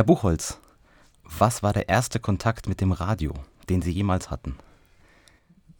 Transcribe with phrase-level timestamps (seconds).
[0.00, 0.56] Herr Buchholz,
[1.38, 3.34] was war der erste Kontakt mit dem Radio,
[3.68, 4.54] den Sie jemals hatten?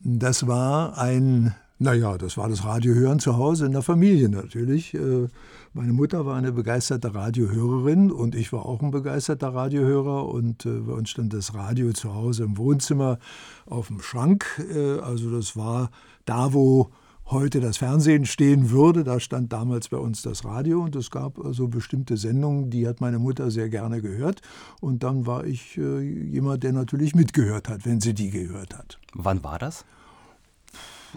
[0.01, 4.93] Das war ein, naja, das war das Radiohören zu Hause in der Familie natürlich.
[4.93, 5.29] Äh,
[5.73, 10.81] meine Mutter war eine begeisterte Radiohörerin und ich war auch ein begeisterter Radiohörer und äh,
[10.81, 13.19] bei uns stand das Radio zu Hause im Wohnzimmer
[13.65, 14.63] auf dem Schrank.
[14.71, 15.91] Äh, also das war
[16.27, 16.91] da, wo
[17.31, 19.05] heute das Fernsehen stehen würde.
[19.05, 23.01] Da stand damals bei uns das Radio und es gab also bestimmte Sendungen, die hat
[23.01, 24.41] meine Mutter sehr gerne gehört.
[24.81, 28.99] Und dann war ich äh, jemand, der natürlich mitgehört hat, wenn sie die gehört hat.
[29.15, 29.85] Wann war das?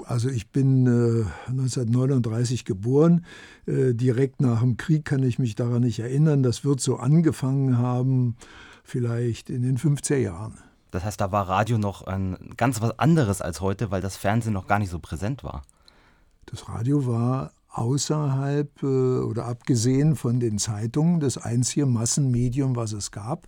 [0.05, 3.25] Also ich bin äh, 1939 geboren.
[3.65, 6.43] Äh, direkt nach dem Krieg kann ich mich daran nicht erinnern.
[6.43, 8.35] Das wird so angefangen haben,
[8.83, 10.57] vielleicht in den 50er Jahren.
[10.91, 14.53] Das heißt, da war Radio noch ein ganz was anderes als heute, weil das Fernsehen
[14.53, 15.63] noch gar nicht so präsent war.
[16.53, 23.09] Das Radio war außerhalb äh, oder abgesehen von den Zeitungen das einzige Massenmedium, was es
[23.09, 23.47] gab.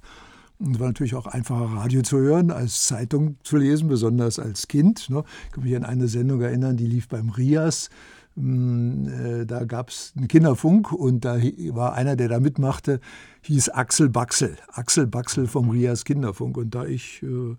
[0.57, 5.11] Und war natürlich auch einfacher, Radio zu hören, als Zeitung zu lesen, besonders als Kind.
[5.11, 5.23] Ne?
[5.45, 7.91] Ich kann mich an eine Sendung erinnern, die lief beim Rias.
[8.37, 11.37] Hm, äh, da gab es einen Kinderfunk und da
[11.73, 12.99] war einer, der da mitmachte,
[13.43, 14.57] hieß Axel Baxel.
[14.69, 16.57] Axel Baxel vom Rias Kinderfunk.
[16.57, 17.55] Und da ich äh,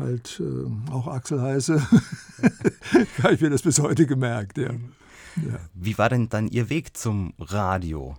[0.00, 1.80] halt äh, auch Axel heiße,
[3.22, 4.58] habe ich mir das bis heute gemerkt.
[4.58, 4.72] Ja.
[5.36, 5.60] Ja.
[5.74, 8.16] Wie war denn dann Ihr Weg zum Radio?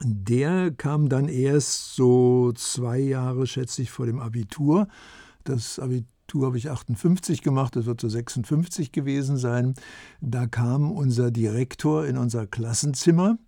[0.00, 4.88] Der kam dann erst so zwei Jahre, schätze ich, vor dem Abitur.
[5.44, 9.74] Das Abitur habe ich 58 gemacht, das wird so 56 gewesen sein.
[10.20, 13.38] Da kam unser Direktor in unser Klassenzimmer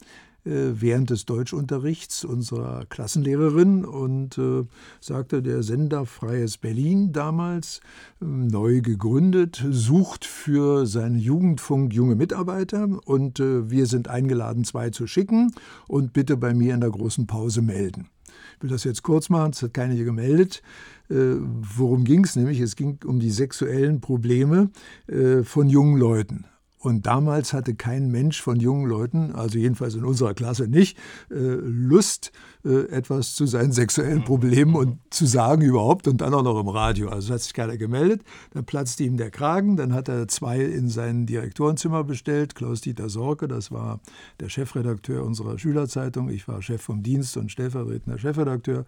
[0.45, 4.65] während des Deutschunterrichts unserer Klassenlehrerin und äh,
[5.01, 7.81] sagte, der Sender Freies Berlin damals,
[8.21, 14.91] äh, neu gegründet, sucht für seinen Jugendfunk junge Mitarbeiter und äh, wir sind eingeladen, zwei
[14.91, 15.55] zu schicken
[15.89, 18.09] und bitte bei mir in der großen Pause melden.
[18.57, 20.63] Ich will das jetzt kurz machen, es hat keine hier gemeldet.
[21.11, 22.61] Äh, worum ging es nämlich?
[22.61, 24.71] Es ging um die sexuellen Probleme
[25.07, 26.47] äh, von jungen Leuten.
[26.85, 30.99] Und damals hatte kein Mensch von jungen Leuten, also jedenfalls in unserer Klasse nicht,
[31.31, 32.31] äh, Lust,
[32.63, 36.69] äh, etwas zu seinen sexuellen Problemen und zu sagen überhaupt und dann auch noch im
[36.69, 37.09] Radio.
[37.09, 38.21] Also hat sich keiner gemeldet.
[38.53, 39.79] Dann platzte ihm der Kragen.
[39.79, 42.55] Dann hat er zwei in sein Direktorenzimmer bestellt.
[42.55, 44.01] Klaus-Dieter Sorke, das war
[44.41, 46.29] der Chefredakteur unserer Schülerzeitung.
[46.29, 48.85] Ich war Chef vom Dienst und stellvertretender Chefredakteur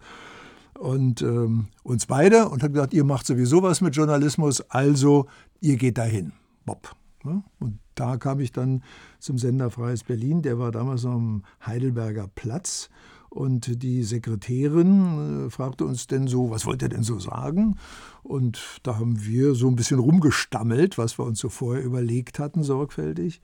[0.77, 5.25] und ähm, uns beide und hat gesagt, ihr macht sowieso was mit Journalismus, also
[5.61, 6.33] ihr geht dahin.
[6.63, 6.95] Bob.
[7.23, 8.83] Und da kam ich dann
[9.19, 12.89] zum Sender Freies Berlin, der war damals noch am Heidelberger Platz.
[13.29, 17.77] Und die Sekretärin äh, fragte uns denn so, was wollt ihr denn so sagen?
[18.23, 22.63] Und da haben wir so ein bisschen rumgestammelt, was wir uns so vorher überlegt hatten,
[22.63, 23.41] sorgfältig.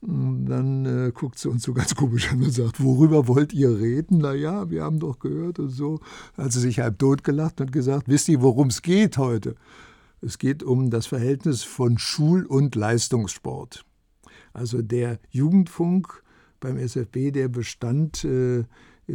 [0.00, 3.78] Und dann äh, guckt sie uns so ganz komisch an und sagt, worüber wollt ihr
[3.78, 4.18] reden?
[4.18, 6.00] Naja, wir haben doch gehört und so.
[6.38, 9.54] Hat sie sich halb tot gelacht und gesagt, wisst ihr, worum es geht heute?
[10.22, 13.84] Es geht um das Verhältnis von Schul- und Leistungssport.
[14.52, 16.22] Also der Jugendfunk
[16.60, 18.64] beim SFB, der bestand äh,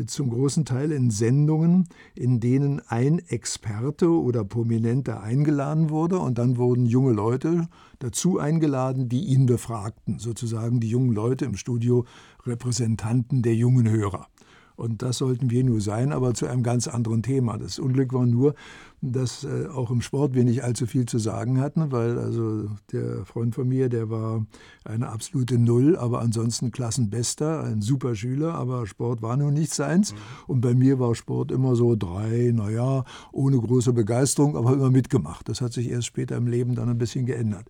[0.07, 6.57] zum großen Teil in Sendungen, in denen ein Experte oder Prominenter eingeladen wurde und dann
[6.57, 7.67] wurden junge Leute
[7.99, 12.05] dazu eingeladen, die ihn befragten, sozusagen die jungen Leute im Studio
[12.45, 14.27] Repräsentanten der jungen Hörer.
[14.75, 17.57] Und das sollten wir nur sein, aber zu einem ganz anderen Thema.
[17.57, 18.55] Das Unglück war nur,
[19.01, 23.25] dass äh, auch im Sport wir nicht allzu viel zu sagen hatten, weil also der
[23.25, 24.45] Freund von mir, der war
[24.83, 30.13] eine absolute Null, aber ansonsten Klassenbester, ein super Schüler, aber Sport war nun nicht seins.
[30.13, 30.17] Mhm.
[30.47, 35.47] Und bei mir war Sport immer so drei, naja, ohne große Begeisterung, aber immer mitgemacht.
[35.49, 37.69] Das hat sich erst später im Leben dann ein bisschen geändert.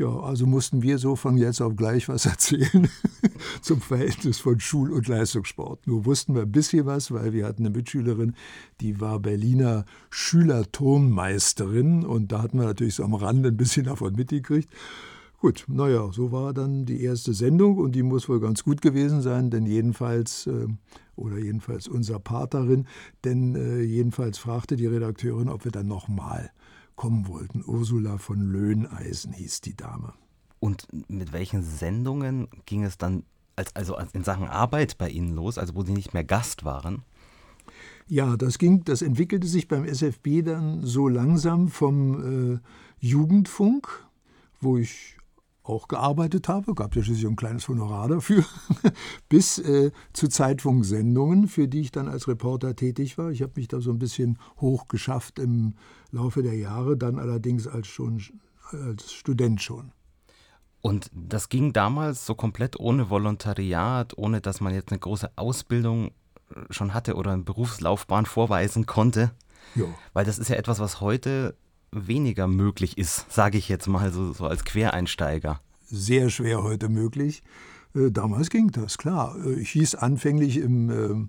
[0.00, 2.88] Ja, also mussten wir so von jetzt auf gleich was erzählen
[3.60, 5.86] zum Verhältnis von Schul- und Leistungssport.
[5.86, 8.34] Nur wussten wir ein bisschen was, weil wir hatten eine Mitschülerin,
[8.80, 14.14] die war Berliner Schülerturnmeisterin und da hatten wir natürlich so am Rande ein bisschen davon
[14.14, 14.70] mitgekriegt.
[15.38, 19.20] Gut, naja, so war dann die erste Sendung und die muss wohl ganz gut gewesen
[19.20, 20.66] sein, denn jedenfalls, äh,
[21.14, 22.86] oder jedenfalls unser Paterin,
[23.24, 26.50] denn äh, jedenfalls fragte die Redakteurin, ob wir dann nochmal
[27.00, 27.64] kommen wollten.
[27.66, 30.12] Ursula von Löhneisen hieß die Dame.
[30.58, 33.22] Und mit welchen Sendungen ging es dann
[33.56, 37.00] als, also in Sachen Arbeit bei Ihnen los, also wo Sie nicht mehr Gast waren?
[38.06, 42.58] Ja, das ging, das entwickelte sich beim SFB dann so langsam vom äh,
[42.98, 44.06] Jugendfunk,
[44.60, 45.16] wo ich
[45.62, 48.44] auch gearbeitet habe, gab ja schließlich ein kleines Honorar dafür,
[49.28, 53.30] bis äh, zu Zeitfunksendungen, für die ich dann als Reporter tätig war.
[53.30, 55.74] Ich habe mich da so ein bisschen hochgeschafft im
[56.10, 58.22] Laufe der Jahre, dann allerdings als, schon,
[58.70, 59.92] als Student schon.
[60.80, 66.12] Und das ging damals so komplett ohne Volontariat, ohne dass man jetzt eine große Ausbildung
[66.70, 69.32] schon hatte oder eine Berufslaufbahn vorweisen konnte.
[69.74, 69.84] Ja.
[70.12, 71.54] Weil das ist ja etwas, was heute
[71.92, 75.60] weniger möglich ist, sage ich jetzt mal so, so als Quereinsteiger.
[75.86, 77.42] Sehr schwer heute möglich.
[77.94, 79.36] Äh, damals ging das, klar.
[79.44, 81.28] Äh, ich hieß anfänglich im äh,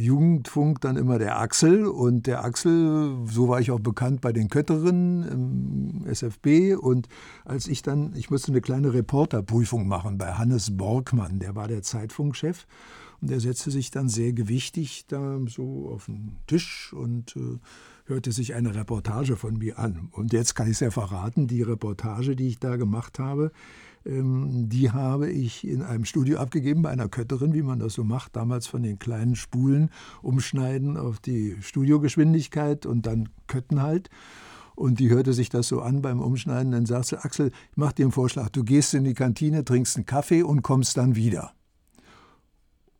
[0.00, 4.48] Jugendfunk dann immer der Axel und der Axel, so war ich auch bekannt bei den
[4.48, 7.08] Kötterinnen im SFB und
[7.44, 11.82] als ich dann, ich musste eine kleine Reporterprüfung machen bei Hannes Borgmann, der war der
[11.82, 12.66] Zeitfunkchef
[13.20, 17.58] und der setzte sich dann sehr gewichtig da so auf den Tisch und äh,
[18.04, 20.08] hörte sich eine Reportage von mir an.
[20.12, 23.52] Und jetzt kann ich es ja verraten, die Reportage, die ich da gemacht habe,
[24.04, 28.04] ähm, die habe ich in einem Studio abgegeben bei einer Kötterin, wie man das so
[28.04, 29.90] macht, damals von den kleinen Spulen
[30.22, 34.10] umschneiden auf die Studiogeschwindigkeit und dann Kötten halt.
[34.74, 36.72] Und die hörte sich das so an beim Umschneiden.
[36.72, 38.48] Dann sagte sie, Axel, ich mache dir einen Vorschlag.
[38.48, 41.52] Du gehst in die Kantine, trinkst einen Kaffee und kommst dann wieder.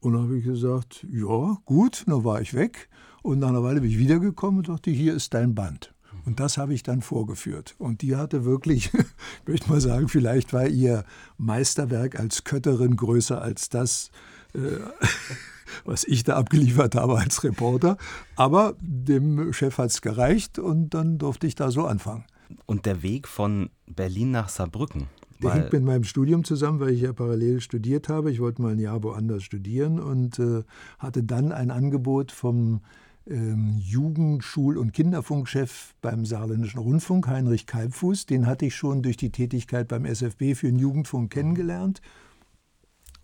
[0.01, 2.89] Und dann habe ich gesagt, ja, gut, dann war ich weg.
[3.23, 5.95] Und nach einer Weile bin ich wiedergekommen und dachte, hier ist dein Band.
[6.25, 7.75] Und das habe ich dann vorgeführt.
[7.79, 9.03] Und die hatte wirklich, ich
[9.47, 11.05] möchte mal sagen, vielleicht war ihr
[11.39, 14.11] Meisterwerk als Kötterin größer als das,
[14.55, 14.59] äh,
[15.85, 17.97] was ich da abgeliefert habe als Reporter.
[18.37, 22.25] Aber dem Chef hat es gereicht und dann durfte ich da so anfangen.
[22.67, 25.07] Und der Weg von Berlin nach Saarbrücken,
[25.43, 28.31] der hängt mit meinem Studium zusammen, weil ich ja parallel studiert habe.
[28.31, 30.63] Ich wollte mal ein Jahr woanders studieren und äh,
[30.99, 32.81] hatte dann ein Angebot vom
[33.27, 38.27] ähm, Jugendschul- und Kinderfunkchef beim Saarländischen Rundfunk, Heinrich Kalbfuß.
[38.27, 42.01] Den hatte ich schon durch die Tätigkeit beim SFB für den Jugendfunk kennengelernt.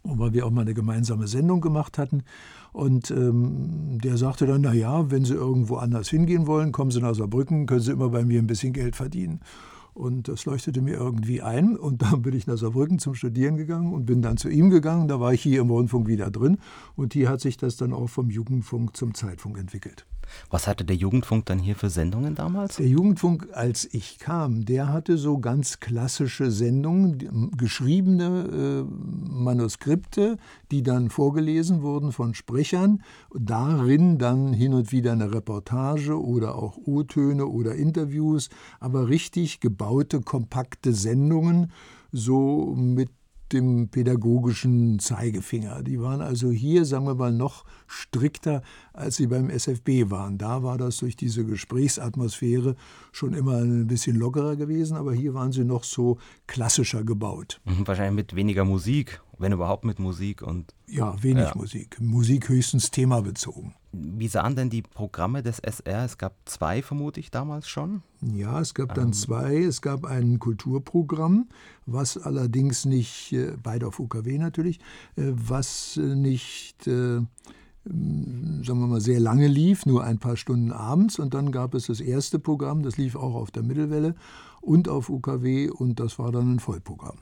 [0.04, 2.22] Weil wir auch mal eine gemeinsame Sendung gemacht hatten.
[2.72, 7.14] Und ähm, der sagte dann, naja, wenn Sie irgendwo anders hingehen wollen, kommen Sie nach
[7.14, 9.40] Saarbrücken, können Sie immer bei mir ein bisschen Geld verdienen.
[9.98, 11.76] Und das leuchtete mir irgendwie ein.
[11.76, 15.08] Und dann bin ich nach Saarbrücken zum Studieren gegangen und bin dann zu ihm gegangen.
[15.08, 16.58] Da war ich hier im Rundfunk wieder drin.
[16.94, 20.06] Und hier hat sich das dann auch vom Jugendfunk zum Zeitfunk entwickelt.
[20.50, 22.76] Was hatte der Jugendfunk dann hier für Sendungen damals?
[22.76, 30.36] Der Jugendfunk, als ich kam, der hatte so ganz klassische Sendungen, geschriebene äh, Manuskripte,
[30.70, 33.02] die dann vorgelesen wurden von Sprechern.
[33.34, 38.48] Darin dann hin und wieder eine Reportage oder auch O-Töne oder Interviews,
[38.80, 41.72] aber richtig gebaute, kompakte Sendungen,
[42.12, 43.10] so mit
[43.52, 45.82] dem pädagogischen Zeigefinger.
[45.82, 48.62] Die waren also hier, sagen wir mal, noch strikter,
[48.92, 50.38] als sie beim SFB waren.
[50.38, 52.76] Da war das durch diese Gesprächsatmosphäre
[53.12, 57.60] schon immer ein bisschen lockerer gewesen, aber hier waren sie noch so klassischer gebaut.
[57.64, 61.52] Mhm, wahrscheinlich mit weniger Musik, wenn überhaupt mit Musik und ja, wenig ja.
[61.55, 62.00] Musik.
[62.00, 63.75] Musik höchstens themabezogen.
[63.93, 66.05] Wie sahen denn die Programme des SR?
[66.05, 68.02] Es gab zwei, vermute ich, damals schon.
[68.20, 69.12] Ja, es gab dann ähm.
[69.12, 69.56] zwei.
[69.56, 71.49] Es gab ein Kulturprogramm,
[71.87, 74.79] was allerdings nicht, äh, beide auf UKW natürlich,
[75.17, 76.85] äh, was äh, nicht
[77.85, 81.19] sagen wir mal, sehr lange lief, nur ein paar Stunden abends.
[81.19, 84.14] Und dann gab es das erste Programm, das lief auch auf der Mittelwelle
[84.61, 87.19] und auf UKW und das war dann ein Vollprogramm.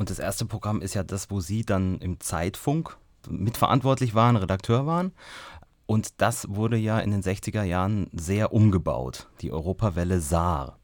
[0.00, 2.96] Und das erste Programm ist ja das, wo Sie dann im Zeitfunk
[3.28, 5.12] mitverantwortlich waren, Redakteur waren.
[5.84, 10.78] Und das wurde ja in den 60er Jahren sehr umgebaut, die Europawelle Saar.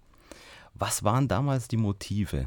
[0.74, 2.46] Was waren damals die Motive?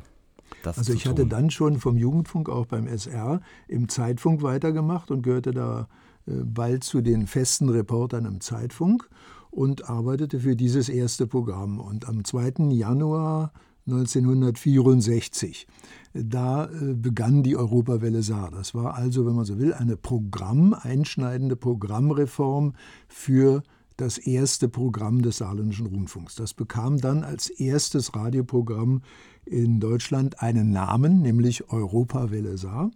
[0.64, 5.54] also ich hatte dann schon vom Jugendfunk auch beim SR im Zeitfunk weitergemacht und gehörte
[5.54, 5.88] da
[6.28, 9.10] äh, bald zu den festen Reportern im Zeitfunk
[9.50, 11.80] und arbeitete für dieses erste Programm.
[11.80, 12.70] Und am 2.
[12.70, 13.54] Januar
[13.88, 15.68] 1964.
[16.14, 18.52] Da äh, begann die Europawelle Saar.
[18.52, 22.74] Das war also, wenn man so will, eine Programm, einschneidende Programmreform
[23.08, 23.64] für
[23.98, 26.36] das erste Programm des Saarländischen Rundfunks.
[26.36, 29.02] Das bekam dann als erstes Radioprogramm
[29.46, 32.92] in Deutschland einen Namen, nämlich Europawelle Saar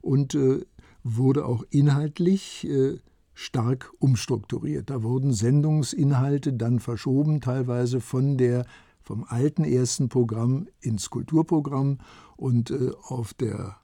[0.00, 0.64] und äh,
[1.04, 2.98] wurde auch inhaltlich äh,
[3.34, 4.90] stark umstrukturiert.
[4.90, 8.66] Da wurden Sendungsinhalte dann verschoben, teilweise von der
[9.00, 11.98] vom alten ersten Programm ins Kulturprogramm
[12.38, 13.76] und äh, auf der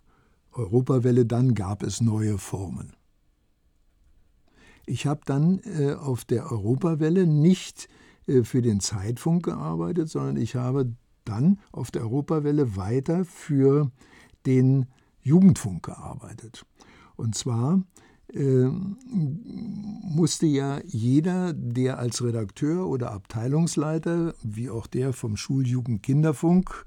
[0.53, 2.93] Europawelle dann gab es neue Formen.
[4.87, 7.89] Ich habe dann äh, auf der Europawelle nicht
[8.27, 10.93] äh, für den Zeitfunk gearbeitet, sondern ich habe
[11.25, 13.91] dann auf der Europawelle weiter für
[14.47, 14.87] den
[15.23, 16.65] Jugendfunk gearbeitet.
[17.17, 17.83] Und zwar
[18.33, 18.97] ähm,
[20.03, 26.85] musste ja jeder, der als Redakteur oder Abteilungsleiter, wie auch der vom Schuljugend-Kinderfunk,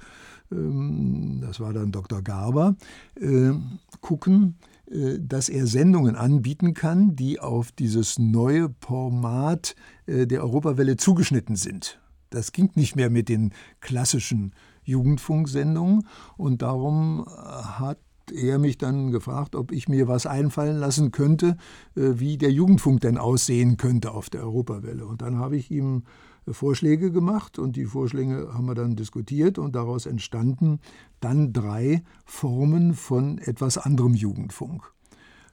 [0.50, 2.22] das war dann Dr.
[2.22, 2.76] Garber,
[3.20, 3.52] äh,
[4.00, 4.56] gucken,
[4.90, 9.76] äh, dass er Sendungen anbieten kann, die auf dieses neue Format
[10.06, 12.00] äh, der Europawelle zugeschnitten sind.
[12.30, 18.00] Das ging nicht mehr mit den klassischen Jugendfunksendungen und darum hat
[18.34, 21.56] er mich dann gefragt, ob ich mir was einfallen lassen könnte,
[21.96, 25.06] wie der Jugendfunk denn aussehen könnte auf der Europawelle.
[25.06, 26.04] Und dann habe ich ihm
[26.54, 30.80] Vorschläge gemacht und die Vorschläge haben wir dann diskutiert und daraus entstanden
[31.20, 34.92] dann drei Formen von etwas anderem Jugendfunk.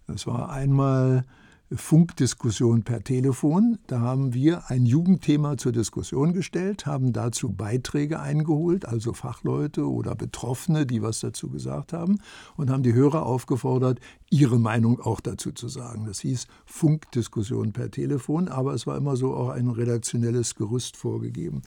[0.06, 1.24] Das war einmal
[1.72, 3.78] Funkdiskussion per Telefon.
[3.86, 10.14] Da haben wir ein Jugendthema zur Diskussion gestellt, haben dazu Beiträge eingeholt, also Fachleute oder
[10.14, 12.18] Betroffene, die was dazu gesagt haben,
[12.56, 13.98] und haben die Hörer aufgefordert,
[14.30, 16.04] ihre Meinung auch dazu zu sagen.
[16.06, 21.62] Das hieß Funkdiskussion per Telefon, aber es war immer so auch ein redaktionelles Gerüst vorgegeben.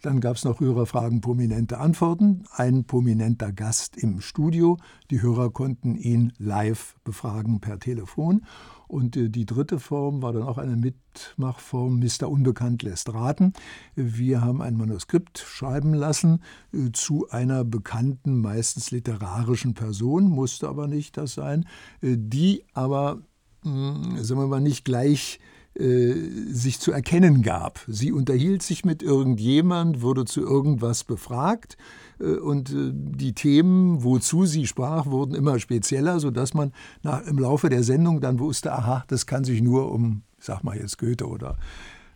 [0.00, 4.78] Dann gab es noch Hörerfragen, prominente Antworten, ein prominenter Gast im Studio.
[5.10, 8.42] Die Hörer konnten ihn live befragen per Telefon.
[8.88, 12.28] Und äh, die dritte Form war dann auch eine Mitmachform, Mr.
[12.28, 13.52] Unbekannt lässt raten.
[13.94, 16.42] Wir haben ein Manuskript schreiben lassen
[16.72, 21.66] äh, zu einer bekannten, meistens literarischen Person, musste aber nicht das sein,
[22.00, 23.20] äh, die aber,
[23.62, 25.38] hm, sagen wir mal, nicht gleich
[25.80, 27.80] sich zu erkennen gab.
[27.86, 31.76] Sie unterhielt sich mit irgendjemand, wurde zu irgendwas befragt
[32.20, 37.38] äh, und äh, die Themen, wozu sie sprach, wurden immer spezieller, sodass man nach, im
[37.38, 41.26] Laufe der Sendung dann wusste, aha, das kann sich nur um, sag mal jetzt Goethe
[41.26, 41.56] oder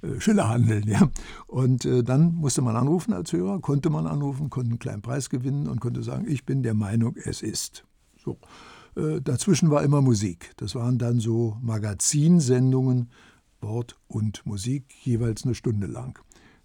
[0.03, 0.87] äh, Schiller handeln.
[0.87, 1.09] Ja.
[1.47, 5.31] Und äh, dann musste man anrufen als Hörer, konnte man anrufen, konnte einen kleinen Preis
[5.31, 7.85] gewinnen und konnte sagen, ich bin der Meinung, es ist.
[8.17, 8.39] So.
[8.97, 10.53] Äh, dazwischen war immer Musik.
[10.57, 13.11] Das waren dann so Magazinsendungen,
[13.63, 16.19] Wort und Musik, jeweils eine Stunde lang.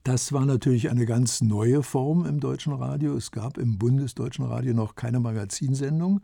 [0.05, 3.17] das war natürlich eine ganz neue Form im deutschen Radio.
[3.17, 6.21] Es gab im bundesdeutschen Radio noch keine Magazinsendung.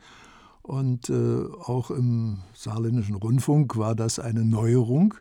[0.62, 5.14] Und äh, auch im saarländischen Rundfunk war das eine Neuerung,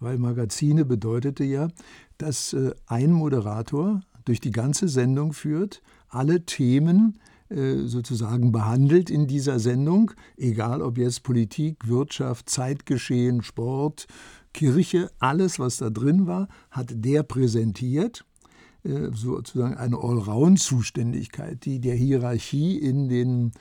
[0.00, 1.68] weil Magazine bedeutete ja,
[2.18, 7.18] dass äh, ein Moderator durch die ganze Sendung führt, alle Themen
[7.50, 14.06] äh, sozusagen behandelt in dieser Sendung, egal ob jetzt Politik, Wirtschaft, Zeitgeschehen, Sport,
[14.52, 18.24] Kirche, alles, was da drin war, hat der präsentiert
[18.84, 23.52] äh, sozusagen eine Allround-Zuständigkeit, die der Hierarchie in den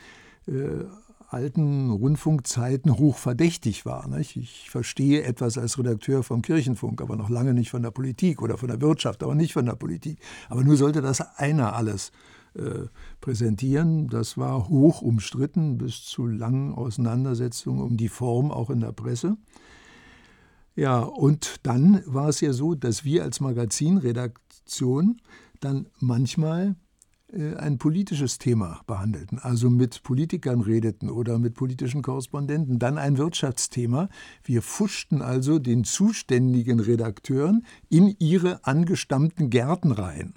[0.47, 0.85] äh,
[1.29, 4.07] alten Rundfunkzeiten hochverdächtig war.
[4.07, 4.37] Nicht?
[4.37, 8.57] Ich verstehe etwas als Redakteur vom Kirchenfunk, aber noch lange nicht von der Politik oder
[8.57, 10.19] von der Wirtschaft, aber nicht von der Politik.
[10.49, 12.11] Aber nur sollte das einer alles
[12.53, 12.87] äh,
[13.19, 14.07] präsentieren.
[14.07, 19.37] Das war hoch umstritten bis zu langen Auseinandersetzungen um die Form auch in der Presse.
[20.77, 25.19] Ja, und dann war es ja so, dass wir als Magazinredaktion
[25.59, 26.75] dann manchmal
[27.33, 33.17] äh, ein politisches Thema behandelten, also mit Politikern redeten oder mit politischen Korrespondenten, dann ein
[33.17, 34.07] Wirtschaftsthema.
[34.43, 40.35] Wir fuschten also den zuständigen Redakteuren in ihre angestammten Gärten rein.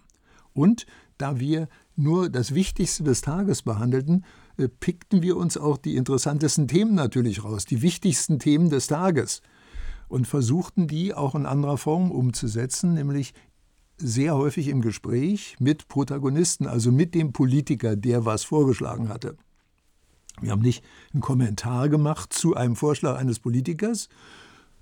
[0.55, 0.87] Und
[1.19, 4.25] da wir nur das Wichtigste des Tages behandelten,
[4.57, 9.43] äh, pickten wir uns auch die interessantesten Themen natürlich raus, die wichtigsten Themen des Tages
[10.11, 13.33] und versuchten die auch in anderer Form umzusetzen, nämlich
[13.97, 19.37] sehr häufig im Gespräch mit Protagonisten, also mit dem Politiker, der was vorgeschlagen hatte.
[20.41, 24.09] Wir haben nicht einen Kommentar gemacht zu einem Vorschlag eines Politikers,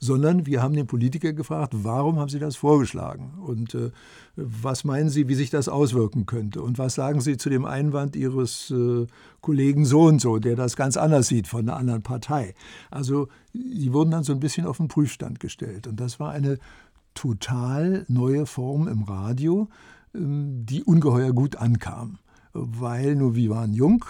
[0.01, 3.91] sondern wir haben den Politiker gefragt, warum haben Sie das vorgeschlagen und äh,
[4.37, 8.17] was meinen Sie, wie sich das auswirken könnte und was sagen Sie zu dem Einwand
[8.17, 9.07] Ihres äh,
[9.41, 12.55] Kollegen so und so, der das ganz anders sieht von einer anderen Partei.
[12.91, 16.59] Also die wurden dann so ein bisschen auf den Prüfstand gestellt und das war eine
[17.15, 19.69] total neue Form im Radio,
[20.15, 22.19] ähm, die ungeheuer gut ankam.
[22.53, 24.05] Weil nur wir waren jung,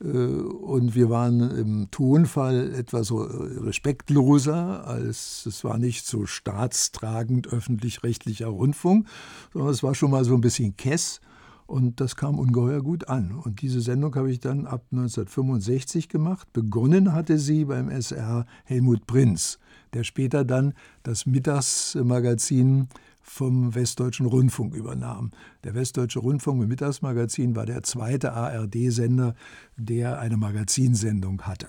[0.00, 9.08] und wir waren im Tonfall etwas respektloser, als es war nicht so staatstragend öffentlich-rechtlicher Rundfunk,
[9.52, 11.20] sondern es war schon mal so ein bisschen Kess.
[11.66, 13.32] Und das kam ungeheuer gut an.
[13.32, 16.50] Und diese Sendung habe ich dann ab 1965 gemacht.
[16.54, 19.58] Begonnen hatte sie beim SR Helmut Prinz,
[19.92, 22.88] der später dann das Mittagsmagazin
[23.30, 25.30] vom Westdeutschen Rundfunk übernahm.
[25.64, 29.34] Der Westdeutsche Rundfunk mit Mittagsmagazin war der zweite ARD-Sender,
[29.76, 31.68] der eine Magazinsendung hatte.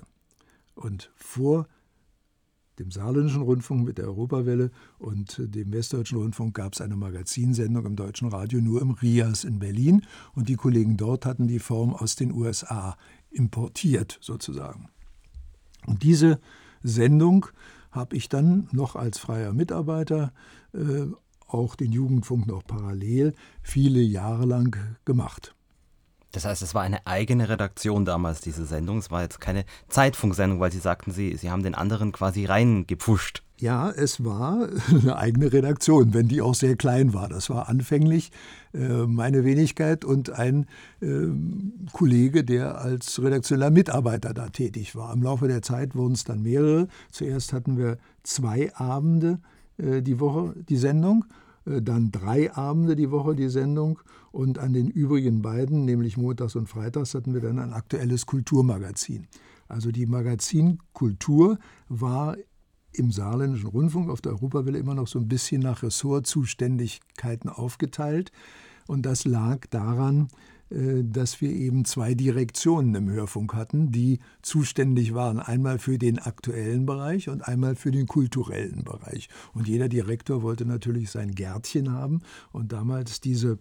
[0.75, 1.67] Und vor
[2.79, 7.95] dem Saarländischen Rundfunk mit der Europawelle und dem Westdeutschen Rundfunk gab es eine Magazinsendung im
[7.97, 12.15] Deutschen Radio nur im RIAS in Berlin und die Kollegen dort hatten die Form aus
[12.15, 12.95] den USA
[13.29, 14.87] importiert sozusagen.
[15.85, 16.39] Und diese
[16.81, 17.47] Sendung
[17.91, 20.31] habe ich dann noch als freier Mitarbeiter
[20.73, 21.07] äh,
[21.49, 25.55] auch den Jugendfunk noch parallel viele Jahre lang gemacht.
[26.31, 28.99] Das heißt, es war eine eigene Redaktion damals, diese Sendung.
[28.99, 33.43] Es war jetzt keine Zeitfunksendung, weil Sie sagten, Sie, Sie haben den anderen quasi reingepfuscht.
[33.57, 37.29] Ja, es war eine eigene Redaktion, wenn die auch sehr klein war.
[37.29, 38.31] Das war anfänglich
[38.73, 40.67] äh, meine Wenigkeit und ein
[41.01, 41.27] äh,
[41.93, 45.11] Kollege, der als redaktioneller Mitarbeiter da tätig war.
[45.11, 46.87] Im Laufe der Zeit wurden es dann mehrere.
[47.11, 49.39] Zuerst hatten wir zwei Abende
[50.01, 51.25] die Woche die Sendung,
[51.65, 54.00] äh, dann drei Abende die Woche die Sendung
[54.31, 59.27] und an den übrigen beiden, nämlich montags und freitags, hatten wir dann ein aktuelles Kulturmagazin.
[59.67, 62.38] Also die Magazin Kultur war
[62.91, 68.31] im saarländischen Rundfunk auf der Europawelle immer noch so ein bisschen nach Ressortzuständigkeiten aufgeteilt.
[68.88, 75.15] Und das lag daran, äh, dass wir eben zwei Direktionen im Hörfunk hatten, die zuständig
[75.15, 79.29] waren, einmal für den aktuellen Bereich und einmal für den kulturellen Bereich.
[79.53, 82.21] Und jeder Direktor wollte natürlich sein Gärtchen haben
[82.51, 83.57] und damals diese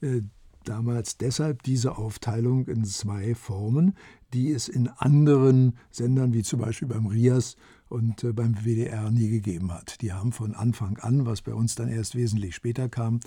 [0.00, 0.22] äh,
[0.64, 3.94] damals deshalb diese Aufteilung in zwei Formen,
[4.32, 7.56] die es in anderen Sendern wie zum Beispiel beim RIAS
[7.88, 10.00] und äh, beim WDR nie gegeben hat.
[10.00, 13.20] Die haben von Anfang an, was bei uns dann erst wesentlich später kam,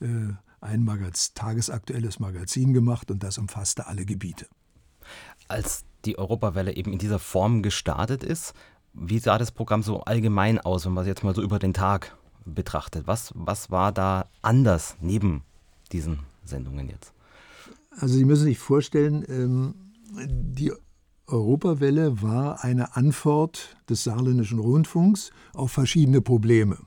[0.00, 4.46] äh, ein Magaz tagesaktuelles Magazin gemacht und das umfasste alle Gebiete.
[5.48, 8.54] Als die Europawelle eben in dieser Form gestartet ist,
[8.92, 11.74] wie sah das Programm so allgemein aus, wenn man es jetzt mal so über den
[11.74, 13.06] Tag betrachtet?
[13.06, 15.42] Was, was war da anders neben
[15.92, 17.12] diesen Sendungen jetzt?
[17.90, 19.74] Also Sie müssen sich vorstellen, ähm,
[20.26, 20.72] die
[21.26, 26.78] Europawelle war eine Antwort des saarländischen Rundfunks auf verschiedene Probleme.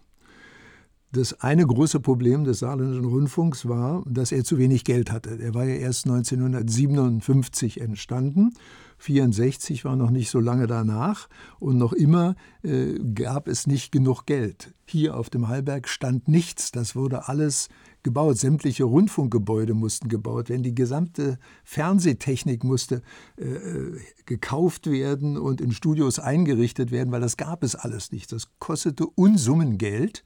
[1.13, 5.37] Das eine große Problem des Saarländischen Rundfunks war, dass er zu wenig Geld hatte.
[5.39, 8.55] Er war ja erst 1957 entstanden.
[8.97, 14.25] 64 war noch nicht so lange danach und noch immer äh, gab es nicht genug
[14.25, 14.73] Geld.
[14.87, 16.71] Hier auf dem Hallberg stand nichts.
[16.71, 17.69] Das wurde alles
[18.01, 18.39] gebaut.
[18.39, 20.63] Sämtliche Rundfunkgebäude mussten gebaut werden.
[20.63, 23.03] Die gesamte Fernsehtechnik musste
[23.37, 28.31] äh, äh gekauft werden und in Studios eingerichtet werden, weil das gab es alles nicht.
[28.31, 30.23] Das kostete Unsummen Geld.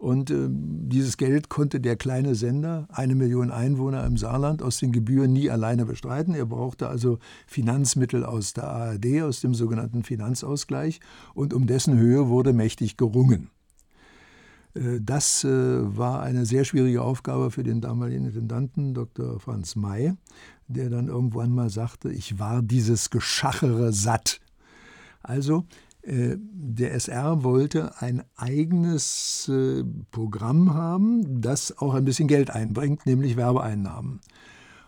[0.00, 4.92] Und äh, dieses Geld konnte der kleine Sender, eine Million Einwohner im Saarland, aus den
[4.92, 6.34] Gebühren nie alleine bestreiten.
[6.34, 11.00] Er brauchte also Finanzmittel aus der ARD, aus dem sogenannten Finanzausgleich.
[11.34, 13.50] Und um dessen Höhe wurde mächtig gerungen.
[14.72, 19.38] Äh, das äh, war eine sehr schwierige Aufgabe für den damaligen Intendanten Dr.
[19.38, 20.14] Franz May,
[20.66, 24.40] der dann irgendwann mal sagte, ich war dieses Geschachere satt.
[25.22, 25.66] Also
[26.04, 33.36] der SR wollte ein eigenes äh, Programm haben, das auch ein bisschen Geld einbringt, nämlich
[33.36, 34.20] Werbeeinnahmen.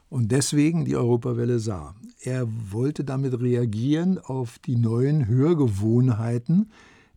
[0.08, 1.94] Und deswegen die Europawelle sah.
[2.20, 6.70] Er wollte damit reagieren auf die neuen Hörgewohnheiten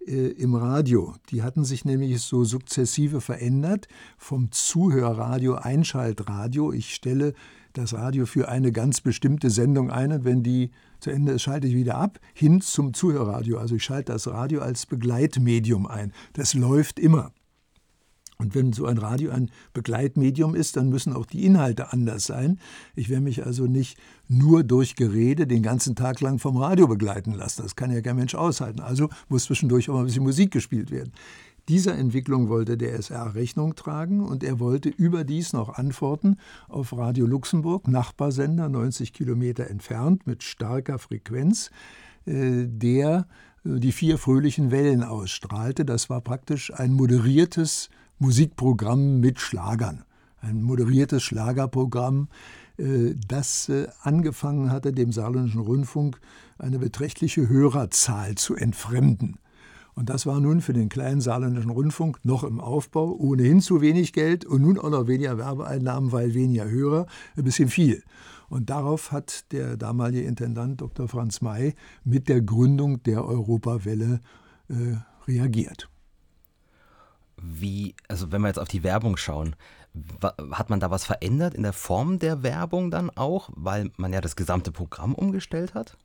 [0.06, 1.16] äh, im Radio.
[1.30, 6.72] Die hatten sich nämlich so sukzessive verändert vom Zuhörradio, Einschaltradio.
[6.72, 7.34] Ich stelle
[7.74, 10.72] das Radio für eine ganz bestimmte Sendung ein und wenn die
[11.06, 13.60] zu Ende ist, schalte ich wieder ab, hin zum Zuhörradio.
[13.60, 16.12] Also ich schalte das Radio als Begleitmedium ein.
[16.34, 17.32] Das läuft immer.
[18.38, 22.60] Und wenn so ein Radio ein Begleitmedium ist, dann müssen auch die Inhalte anders sein.
[22.96, 27.34] Ich werde mich also nicht nur durch Gerede den ganzen Tag lang vom Radio begleiten
[27.34, 27.62] lassen.
[27.62, 28.80] Das kann ja kein Mensch aushalten.
[28.80, 31.14] Also muss zwischendurch auch mal ein bisschen Musik gespielt werden.
[31.68, 37.26] Dieser Entwicklung wollte der SR Rechnung tragen und er wollte überdies noch antworten auf Radio
[37.26, 41.72] Luxemburg, Nachbarsender 90 Kilometer entfernt mit starker Frequenz,
[42.28, 43.26] äh, der
[43.66, 45.86] äh, die vier fröhlichen Wellen ausstrahlte.
[45.86, 50.04] Das war praktisch ein moderiertes Musikprogramm mit Schlagern.
[50.42, 52.28] Ein moderiertes Schlagerprogramm,
[52.78, 53.72] äh, das
[54.04, 56.20] angefangen hatte, dem Saarländischen Rundfunk
[56.60, 59.40] eine beträchtliche Hörerzahl zu entfremden.
[59.96, 64.12] Und das war nun für den kleinen saarländischen Rundfunk noch im Aufbau, ohnehin zu wenig
[64.12, 68.04] Geld und nun auch noch weniger Werbeeinnahmen, weil weniger Hörer, ein bisschen viel.
[68.50, 71.08] Und darauf hat der damalige Intendant Dr.
[71.08, 74.20] Franz May mit der Gründung der Europawelle
[74.68, 75.90] äh, reagiert.
[77.38, 79.56] Wie, also wenn wir jetzt auf die Werbung schauen,
[80.52, 84.20] hat man da was verändert in der Form der Werbung dann auch, weil man ja
[84.20, 85.98] das gesamte Programm umgestellt hat?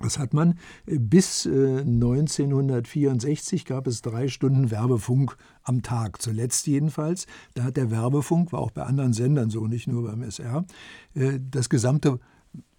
[0.00, 0.58] Das hat man.
[0.86, 7.26] Bis 1964 gab es drei Stunden Werbefunk am Tag, zuletzt jedenfalls.
[7.54, 10.64] Da hat der Werbefunk, war auch bei anderen Sendern so, nicht nur beim SR,
[11.14, 12.20] äh, das gesamte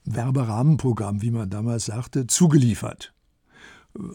[0.06, 3.14] Werberahmenprogramm, wie man damals sagte, zugeliefert.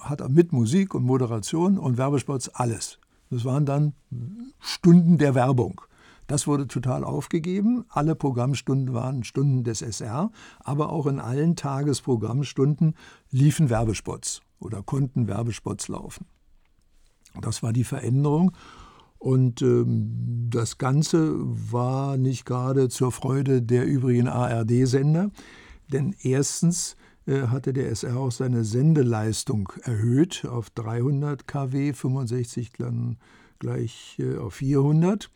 [0.01, 2.99] Hat mit Musik und Moderation und Werbespots alles.
[3.31, 3.93] Das waren dann
[4.61, 5.81] Stunden der Werbung.
[6.27, 7.85] Das wurde total aufgegeben.
[7.89, 12.95] Alle Programmstunden waren Stunden des SR, aber auch in allen Tagesprogrammstunden
[13.31, 16.27] liefen Werbespots oder konnten Werbespots laufen.
[17.41, 18.53] Das war die Veränderung.
[19.19, 25.31] Und ähm, das Ganze war nicht gerade zur Freude der übrigen ARD-Sender,
[25.91, 33.17] denn erstens äh, hatte der SR auch seine Sendeleistung erhöht auf 300 kW, 65 dann
[33.59, 35.31] gleich äh, auf 400.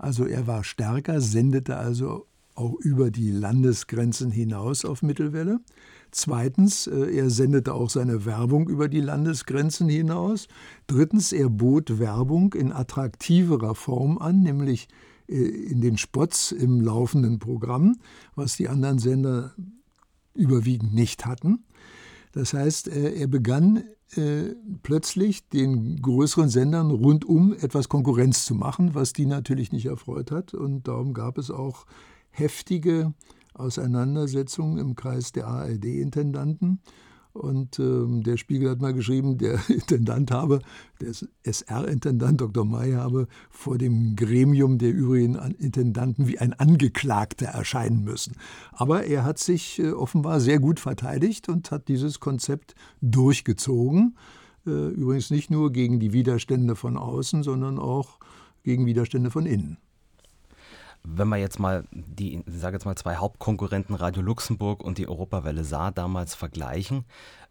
[0.00, 5.60] Also er war stärker, sendete also auch über die Landesgrenzen hinaus auf Mittelwelle.
[6.10, 10.48] Zweitens, äh, er sendete auch seine Werbung über die Landesgrenzen hinaus.
[10.86, 14.88] Drittens, er bot Werbung in attraktiverer Form an, nämlich
[15.28, 17.96] äh, in den Spots im laufenden Programm,
[18.34, 19.54] was die anderen Sender
[20.34, 21.64] überwiegend nicht hatten.
[22.32, 23.84] Das heißt, äh, er begann
[24.16, 30.30] äh, plötzlich den größeren Sendern rundum etwas Konkurrenz zu machen, was die natürlich nicht erfreut
[30.30, 30.54] hat.
[30.54, 31.86] Und darum gab es auch
[32.30, 33.14] heftige
[33.54, 36.80] Auseinandersetzungen im Kreis der ARD-Intendanten.
[37.32, 40.60] Und ähm, der Spiegel hat mal geschrieben, der Intendant habe,
[41.00, 41.12] der
[41.44, 42.64] SR-Intendant Dr.
[42.64, 48.34] May habe vor dem Gremium der übrigen Intendanten wie ein Angeklagter erscheinen müssen.
[48.72, 54.16] Aber er hat sich äh, offenbar sehr gut verteidigt und hat dieses Konzept durchgezogen.
[54.66, 58.18] Äh, übrigens nicht nur gegen die Widerstände von außen, sondern auch
[58.62, 59.78] gegen Widerstände von innen.
[61.02, 65.64] Wenn man jetzt mal die, sage jetzt mal zwei Hauptkonkurrenten Radio Luxemburg und die Europawelle
[65.64, 67.04] Saar damals vergleichen,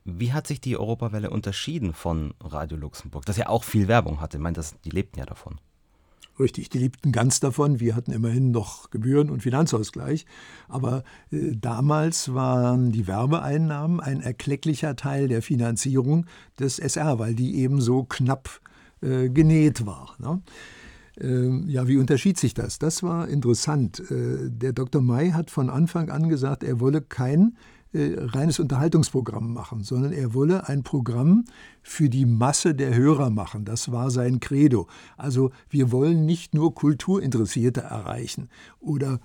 [0.05, 4.37] wie hat sich die Europawelle unterschieden von Radio Luxemburg, das ja auch viel Werbung hatte?
[4.37, 5.59] Ich meine, das, die lebten ja davon.
[6.39, 7.81] Richtig, die lebten ganz davon.
[7.81, 10.25] Wir hatten immerhin noch Gebühren und Finanzausgleich.
[10.69, 17.57] Aber äh, damals waren die Werbeeinnahmen ein erklecklicher Teil der Finanzierung des SR, weil die
[17.57, 18.61] eben so knapp
[19.01, 20.15] äh, genäht war.
[20.17, 20.41] Ne?
[21.21, 22.79] Ähm, ja, wie unterschied sich das?
[22.79, 23.99] Das war interessant.
[24.11, 25.01] Äh, der Dr.
[25.01, 27.57] May hat von Anfang an gesagt, er wolle kein
[27.91, 31.45] äh, reines Unterhaltungsprogramm machen, sondern er wolle ein Programm
[31.81, 33.65] für die Masse der Hörer machen.
[33.65, 34.87] Das war sein Credo.
[35.17, 39.19] Also wir wollen nicht nur Kulturinteressierte erreichen oder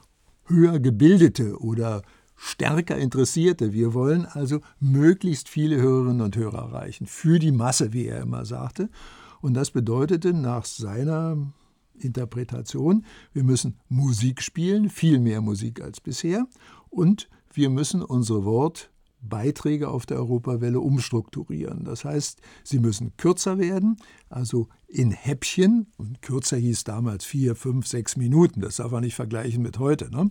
[0.46, 2.02] höher gebildete oder
[2.37, 3.72] stärker Interessierte.
[3.72, 8.44] Wir wollen also möglichst viele Hörerinnen und Hörer erreichen, für die Masse, wie er immer
[8.44, 8.88] sagte.
[9.40, 11.37] Und das bedeutete nach seiner
[11.98, 13.04] Interpretation.
[13.33, 16.46] Wir müssen Musik spielen, viel mehr Musik als bisher.
[16.90, 21.85] Und wir müssen unsere Wortbeiträge auf der Europawelle umstrukturieren.
[21.85, 23.96] Das heißt, sie müssen kürzer werden,
[24.28, 25.87] also in Häppchen.
[25.96, 28.61] Und kürzer hieß damals vier, fünf, sechs Minuten.
[28.61, 30.11] Das darf man nicht vergleichen mit heute.
[30.11, 30.30] Ne?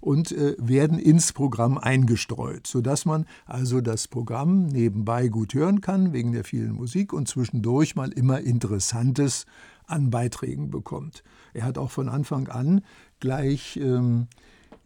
[0.00, 6.12] und äh, werden ins Programm eingestreut, sodass man also das Programm nebenbei gut hören kann,
[6.12, 9.44] wegen der vielen Musik und zwischendurch mal immer Interessantes
[9.90, 11.22] an Beiträgen bekommt.
[11.52, 12.82] Er hat auch von Anfang an
[13.18, 14.28] gleich ähm,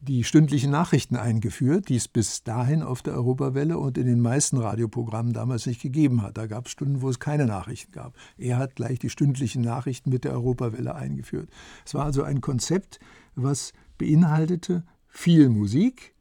[0.04, 4.58] die stündlichen Nachrichten eingeführt, die es bis dahin auf der Europawelle und in den meisten
[4.58, 6.36] Radioprogrammen damals nicht gegeben hat.
[6.36, 8.14] Da gab es Stunden, wo es keine Nachrichten gab.
[8.36, 11.48] Er hat gleich die stündlichen Nachrichten mit der Europawelle eingeführt.
[11.86, 13.00] Es war also ein Konzept,
[13.34, 16.14] was beinhaltete viel Musik,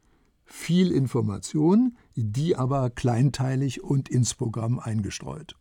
[0.46, 5.56] viel Information, die aber kleinteilig und ins Programm eingestreut.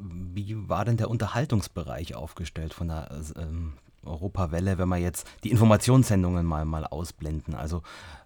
[0.00, 6.46] Wie war denn der Unterhaltungsbereich aufgestellt von der ähm, Europawelle, wenn wir jetzt die Informationssendungen
[6.46, 7.54] mal, mal ausblenden?
[7.54, 7.82] Also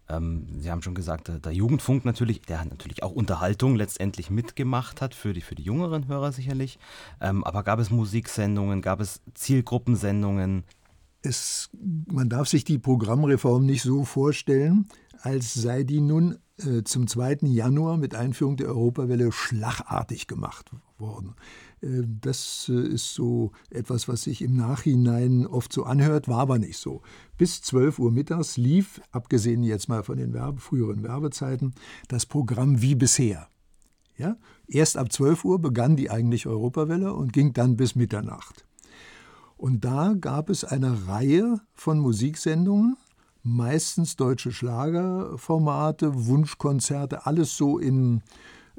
[0.09, 4.31] ähm, Sie haben schon gesagt, der, der, Jugendfunk natürlich, der hat natürlich auch Unterhaltung letztendlich
[4.31, 6.79] mitgemacht hat, für die, für die jüngeren Hörer sicherlich.
[7.21, 10.65] Ähm, aber gab es Musiksendungen, gab es Zielgruppensendungen?
[11.23, 11.71] Es,
[12.07, 14.89] man darf sich die Programmreform nicht so vorstellen,
[15.23, 17.39] als sei die nun äh, zum 2.
[17.43, 21.35] Januar mit Einführung der Europawelle schlagartig gemacht worden.
[21.81, 26.59] Äh, das äh, ist so etwas, was sich im Nachhinein oft so anhört, war aber
[26.59, 27.03] nicht so.
[27.37, 31.75] Bis 12 Uhr mittags lief, abgesehen jetzt mal von den Werbe, früheren Werbezeiten,
[32.09, 33.49] das Programm wie bisher.
[34.17, 34.37] Ja?
[34.67, 38.65] Erst ab 12 Uhr begann die eigentliche Europawelle und ging dann bis Mitternacht.
[39.57, 42.97] Und da gab es eine Reihe von Musiksendungen,
[43.43, 48.23] meistens deutsche Schlagerformate, Wunschkonzerte, alles so in,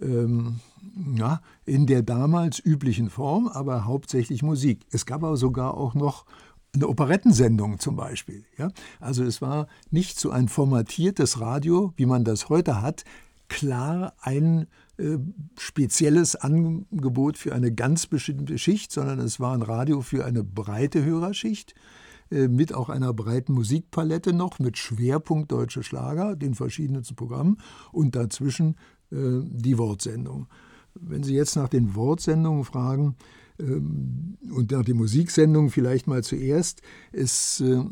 [0.01, 0.60] ähm,
[1.15, 4.86] ja, in der damals üblichen Form, aber hauptsächlich Musik.
[4.91, 6.25] Es gab aber sogar auch noch
[6.73, 8.45] eine Operettensendung zum Beispiel.
[8.58, 8.69] Ja?
[8.99, 13.03] Also es war nicht so ein formatiertes Radio, wie man das heute hat,
[13.47, 15.17] klar ein äh,
[15.58, 21.03] spezielles Angebot für eine ganz bestimmte Schicht, sondern es war ein Radio für eine breite
[21.03, 21.75] Hörerschicht
[22.31, 27.58] äh, mit auch einer breiten Musikpalette noch, mit Schwerpunkt deutsche Schlager, den verschiedensten Programmen
[27.91, 28.77] und dazwischen
[29.12, 30.48] die Wortsendung.
[30.96, 33.15] Wenn Sie jetzt nach den Wortsendungen fragen
[33.60, 37.84] ähm, und nach den Musiksendungen vielleicht mal zuerst, es äh,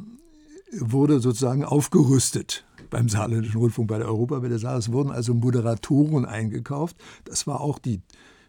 [0.80, 4.78] wurde sozusagen aufgerüstet beim Saarländischen Rundfunk, bei der Europawelle Saar.
[4.78, 6.96] Es wurden also Moderatoren eingekauft.
[7.26, 8.02] Das war auch die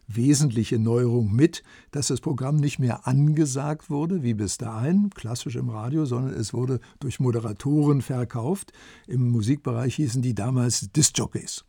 [0.07, 5.71] wesentliche Neuerung mit, dass das Programm nicht mehr angesagt wurde, wie bis dahin, klassisch im
[5.71, 8.73] Radio, sondern es wurde durch Moderatoren verkauft.
[9.07, 11.65] Im Musikbereich hießen die damals Discjockeys.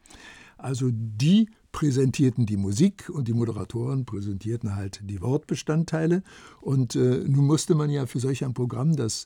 [0.58, 6.24] Also die präsentierten die Musik und die Moderatoren präsentierten halt die Wortbestandteile.
[6.62, 9.26] Und äh, nun musste man ja für solch ein Programm, das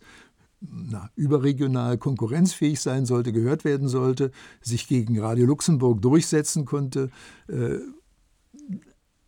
[0.61, 7.09] na, überregional konkurrenzfähig sein sollte, gehört werden sollte, sich gegen Radio Luxemburg durchsetzen konnte,
[7.47, 7.77] äh,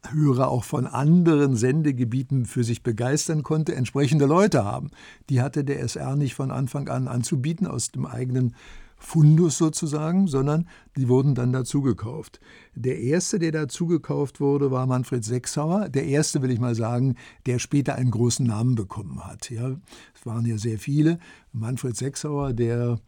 [0.10, 4.90] Hörer auch von anderen Sendegebieten für sich begeistern konnte, entsprechende Leute haben.
[5.30, 8.56] Die hatte der SR nicht von Anfang an anzubieten aus dem eigenen
[9.04, 12.40] Fundus sozusagen, sondern die wurden dann dazugekauft.
[12.76, 15.90] Der erste, der dazugekauft wurde, war Manfred Sechsauer.
[15.90, 17.16] Der erste, will ich mal sagen,
[17.48, 19.50] der später einen großen Namen bekommen hat.
[19.50, 19.76] Ja,
[20.14, 21.18] es waren ja sehr viele.
[21.52, 23.00] Manfred Sechsauer, der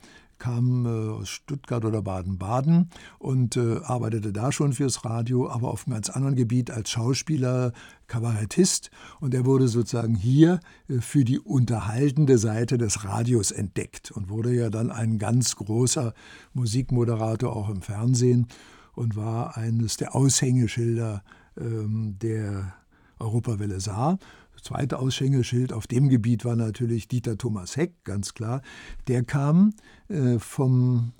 [0.43, 5.88] kam äh, aus Stuttgart oder Baden-Baden und äh, arbeitete da schon fürs Radio, aber auf
[5.88, 7.71] einem ganz anderen Gebiet als Schauspieler,
[8.08, 8.91] Kabarettist.
[9.21, 14.53] Und er wurde sozusagen hier äh, für die unterhaltende Seite des Radios entdeckt und wurde
[14.53, 16.13] ja dann ein ganz großer
[16.53, 18.47] Musikmoderator auch im Fernsehen
[18.95, 21.23] und war eines der Aushängeschilder
[21.58, 22.73] ähm, der
[23.17, 24.19] Europawelle Saar
[24.63, 28.62] zweite Aushängeschild auf dem Gebiet war natürlich Dieter Thomas Heck, ganz klar.
[29.08, 29.73] Der kam
[30.08, 31.13] äh, vom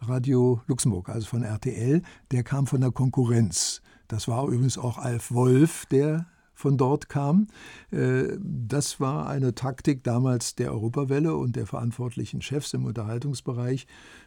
[0.00, 3.80] Radio Luxemburg, also von RTL, der kam von der Konkurrenz.
[4.08, 7.48] Das war übrigens auch Alf Wolf, der von dort kam.
[7.90, 13.86] Äh, das war eine Taktik damals der Europawelle und der verantwortlichen Chefs im Unterhaltungsbereich,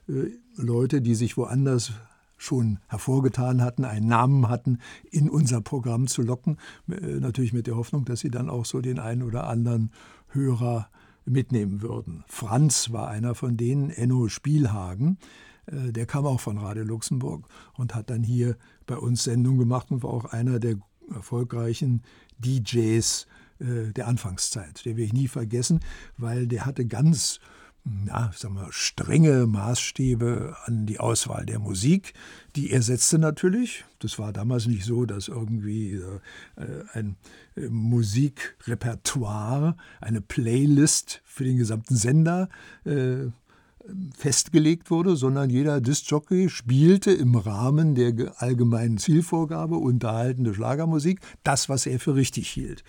[0.09, 1.93] äh, Leute, die sich woanders
[2.37, 6.57] schon hervorgetan hatten, einen Namen hatten, in unser Programm zu locken.
[6.89, 9.91] Äh, natürlich mit der Hoffnung, dass sie dann auch so den einen oder anderen
[10.29, 10.89] Hörer
[11.25, 12.23] mitnehmen würden.
[12.27, 15.17] Franz war einer von denen, Enno Spielhagen,
[15.65, 19.91] äh, der kam auch von Radio Luxemburg und hat dann hier bei uns Sendung gemacht
[19.91, 20.77] und war auch einer der
[21.13, 22.01] erfolgreichen
[22.39, 23.27] DJs
[23.59, 24.85] äh, der Anfangszeit.
[24.85, 25.79] Den werde ich nie vergessen,
[26.17, 27.39] weil der hatte ganz
[28.07, 32.13] ja, sagen wir, strenge Maßstäbe an die Auswahl der Musik.
[32.55, 33.85] Die er setzte natürlich.
[33.99, 36.19] Das war damals nicht so, dass irgendwie äh,
[36.93, 37.15] ein
[37.55, 42.49] äh, Musikrepertoire, eine Playlist für den gesamten Sender
[42.85, 43.27] äh,
[44.17, 51.85] festgelegt wurde, sondern jeder Discjockey spielte im Rahmen der allgemeinen Zielvorgabe unterhaltende Schlagermusik das, was
[51.85, 52.83] er für richtig hielt.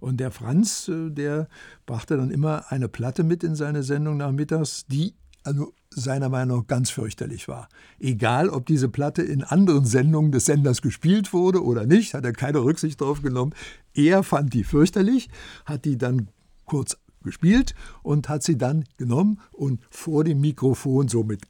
[0.00, 1.48] Und der Franz, äh, der
[1.86, 6.66] brachte dann immer eine Platte mit in seine Sendung nachmittags, die also seiner Meinung nach
[6.66, 7.68] ganz fürchterlich war.
[8.00, 12.32] Egal, ob diese Platte in anderen Sendungen des Senders gespielt wurde oder nicht, hat er
[12.32, 13.54] keine Rücksicht drauf genommen.
[13.94, 15.28] Er fand die fürchterlich,
[15.64, 16.28] hat die dann
[16.64, 21.42] kurz gespielt und hat sie dann genommen und vor dem Mikrofon so mit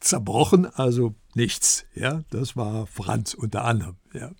[0.00, 1.84] zerbrochen, also nichts.
[1.94, 3.96] Ja, das war Franz unter anderem.
[4.12, 4.30] Ja.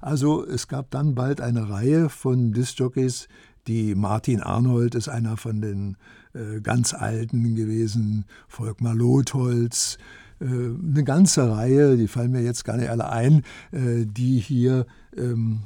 [0.00, 3.28] Also es gab dann bald eine Reihe von Discjockeys,
[3.66, 5.96] die Martin Arnold ist einer von den
[6.32, 9.98] äh, ganz Alten gewesen, Volkmar Lotholz,
[10.40, 14.86] äh, eine ganze Reihe, die fallen mir jetzt gar nicht alle ein, äh, die hier
[15.16, 15.60] ähm,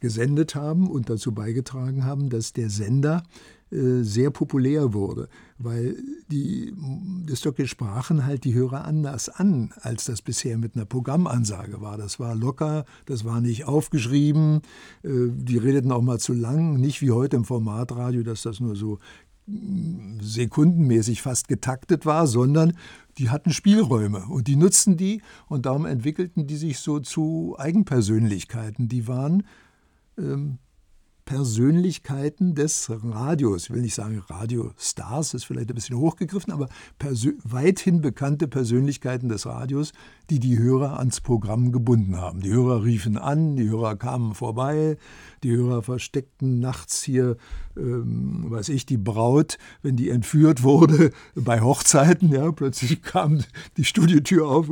[0.00, 3.22] gesendet haben und dazu beigetragen haben, dass der Sender
[3.70, 5.96] äh, sehr populär wurde, weil
[6.30, 6.72] die
[7.28, 11.98] Disjockey sprachen halt die Hörer anders an, als das bisher mit einer Programmansage war.
[11.98, 14.62] Das war locker, das war nicht aufgeschrieben,
[15.02, 18.76] äh, die redeten auch mal zu lang, nicht wie heute im Formatradio, dass das nur
[18.76, 18.98] so
[19.46, 22.74] mm, sekundenmäßig fast getaktet war, sondern
[23.18, 28.88] die hatten Spielräume und die nutzten die und darum entwickelten die sich so zu Eigenpersönlichkeiten.
[28.88, 29.42] Die waren
[30.16, 30.58] ähm,
[31.28, 33.64] Persönlichkeiten des Radios.
[33.64, 36.70] Ich will nicht sagen Radiostars, ist vielleicht ein bisschen hochgegriffen, aber
[37.44, 39.92] weithin bekannte Persönlichkeiten des Radios,
[40.30, 42.40] die die Hörer ans Programm gebunden haben.
[42.40, 44.98] Die Hörer riefen an, die Hörer kamen vorbei,
[45.42, 47.36] die Hörer versteckten nachts hier,
[47.76, 52.30] ähm, weiß ich, die Braut, wenn die entführt wurde bei Hochzeiten.
[52.30, 53.40] Ja, plötzlich kam
[53.76, 54.68] die Studiotür auf,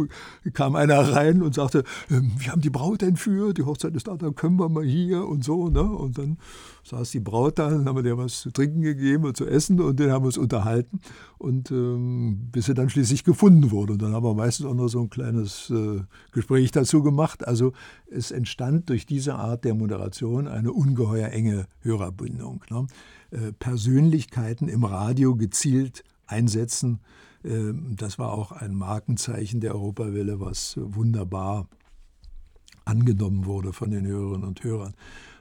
[0.52, 4.16] kam einer rein und sagte, ähm, wir haben die Braut entführt, die Hochzeit ist da,
[4.16, 5.68] dann können wir mal hier und so.
[5.68, 5.82] Ne?
[5.82, 6.38] Und dann
[6.88, 9.80] saß die Braut da, dann haben wir dir was zu trinken gegeben und zu essen
[9.80, 11.00] und dann haben wir uns unterhalten
[11.38, 13.94] und ähm, bis sie dann schließlich gefunden wurde.
[13.94, 17.46] Und dann haben wir meistens auch noch so ein kleines äh, Gespräch dazu gemacht.
[17.46, 17.72] Also
[18.10, 22.64] es entstand durch diese Art der Moderation eine ungeheuer enge Hörerbindung.
[22.70, 22.86] Ne?
[23.30, 27.00] Äh, Persönlichkeiten im Radio gezielt einsetzen,
[27.42, 31.68] äh, das war auch ein Markenzeichen der Europawelle, was wunderbar
[32.84, 34.94] angenommen wurde von den Hörerinnen und Hörern.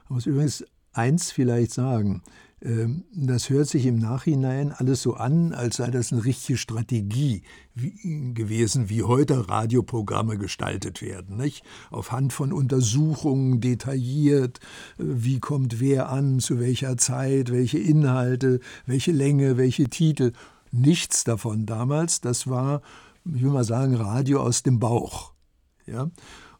[0.08, 0.64] Man muss übrigens
[0.96, 2.22] eins vielleicht sagen.
[2.62, 7.42] Ähm, das hört sich im Nachhinein alles so an, als sei das eine richtige Strategie
[7.74, 11.36] gewesen, wie heute Radioprogramme gestaltet werden.
[11.36, 11.64] Nicht?
[11.90, 14.58] Auf Hand von Untersuchungen detailliert,
[14.98, 20.32] äh, wie kommt wer an, zu welcher Zeit, welche Inhalte, welche Länge, welche Titel.
[20.72, 22.20] Nichts davon damals.
[22.20, 22.80] Das war,
[23.24, 25.32] ich will mal sagen, Radio aus dem Bauch.
[25.86, 26.10] Ja?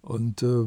[0.07, 0.67] Und äh,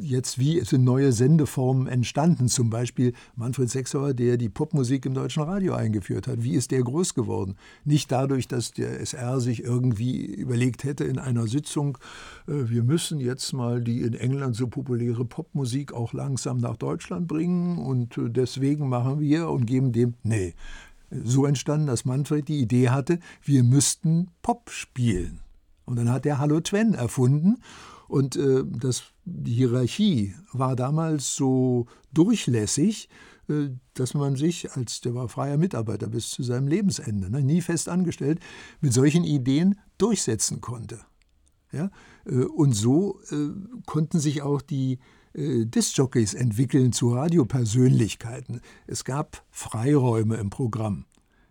[0.00, 2.48] jetzt, wie sind neue Sendeformen entstanden?
[2.48, 6.42] Zum Beispiel Manfred Sechsauer, der die Popmusik im deutschen Radio eingeführt hat.
[6.42, 7.56] Wie ist der groß geworden?
[7.84, 11.98] Nicht dadurch, dass der SR sich irgendwie überlegt hätte in einer Sitzung,
[12.48, 17.28] äh, wir müssen jetzt mal die in England so populäre Popmusik auch langsam nach Deutschland
[17.28, 20.14] bringen und äh, deswegen machen wir und geben dem.
[20.22, 20.54] Nee.
[21.10, 25.40] So entstanden, dass Manfred die Idee hatte, wir müssten Pop spielen.
[25.84, 27.58] Und dann hat er Hallo Twen erfunden
[28.10, 33.08] und äh, das, die Hierarchie war damals so durchlässig,
[33.48, 37.60] äh, dass man sich, als der war freier Mitarbeiter bis zu seinem Lebensende, ne, nie
[37.60, 38.40] fest angestellt,
[38.80, 40.98] mit solchen Ideen durchsetzen konnte.
[41.70, 41.90] Ja?
[42.26, 43.50] Äh, und so äh,
[43.86, 44.98] konnten sich auch die
[45.32, 48.60] äh, Discjockeys entwickeln zu Radiopersönlichkeiten.
[48.88, 51.04] Es gab Freiräume im Programm.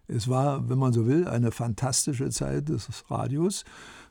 [0.07, 3.63] Es war, wenn man so will, eine fantastische Zeit des Radios.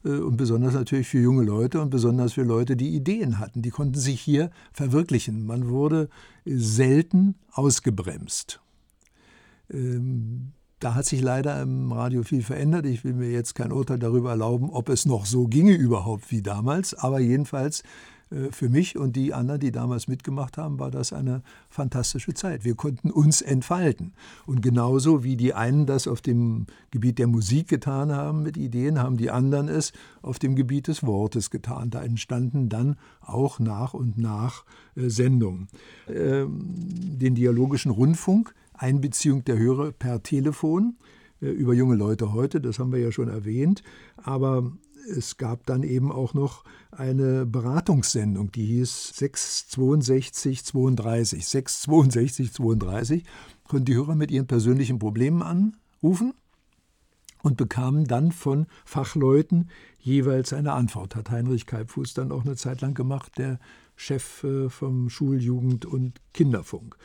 [0.04, 3.62] Äh, und besonders natürlich für junge Leute und besonders für Leute, die Ideen hatten.
[3.62, 5.46] Die konnten sich hier verwirklichen.
[5.46, 6.08] Man wurde
[6.44, 8.60] selten ausgebremst.
[9.70, 12.86] Ähm, da hat sich leider im Radio viel verändert.
[12.86, 16.40] Ich will mir jetzt kein Urteil darüber erlauben, ob es noch so ginge überhaupt wie
[16.40, 16.94] damals.
[16.94, 17.82] Aber jedenfalls
[18.50, 22.64] für mich und die anderen, die damals mitgemacht haben, war das eine fantastische Zeit.
[22.64, 24.12] Wir konnten uns entfalten.
[24.46, 28.98] Und genauso wie die einen das auf dem Gebiet der Musik getan haben mit Ideen,
[28.98, 31.90] haben die anderen es auf dem Gebiet des Wortes getan.
[31.90, 34.64] Da entstanden dann auch nach und nach
[34.94, 35.68] äh, Sendungen.
[36.08, 40.96] Ähm, den dialogischen Rundfunk, Einbeziehung der Hörer per Telefon
[41.40, 43.82] äh, über junge Leute heute, das haben wir ja schon erwähnt.
[44.16, 44.70] Aber
[45.08, 51.46] es gab dann eben auch noch eine Beratungssendung, die hieß 662 32.
[51.46, 53.24] 662 32
[53.64, 56.34] konnten die Hörer mit ihren persönlichen Problemen anrufen
[57.42, 61.14] und bekamen dann von Fachleuten jeweils eine Antwort.
[61.14, 63.58] Hat Heinrich Kalbfuß dann auch eine Zeit lang gemacht, der
[63.96, 66.96] Chef äh, vom Schul-, Jugend- und Kinderfunk.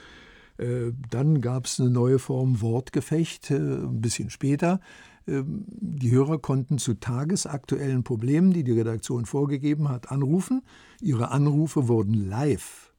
[0.58, 4.80] Äh, dann gab es eine neue Form Wortgefecht, äh, ein bisschen später.
[5.28, 10.62] Ähm, die Hörer konnten zu tagesaktuellen Problemen, die die Redaktion vorgegeben hat, anrufen.
[11.02, 12.94] Ihre Anrufe wurden live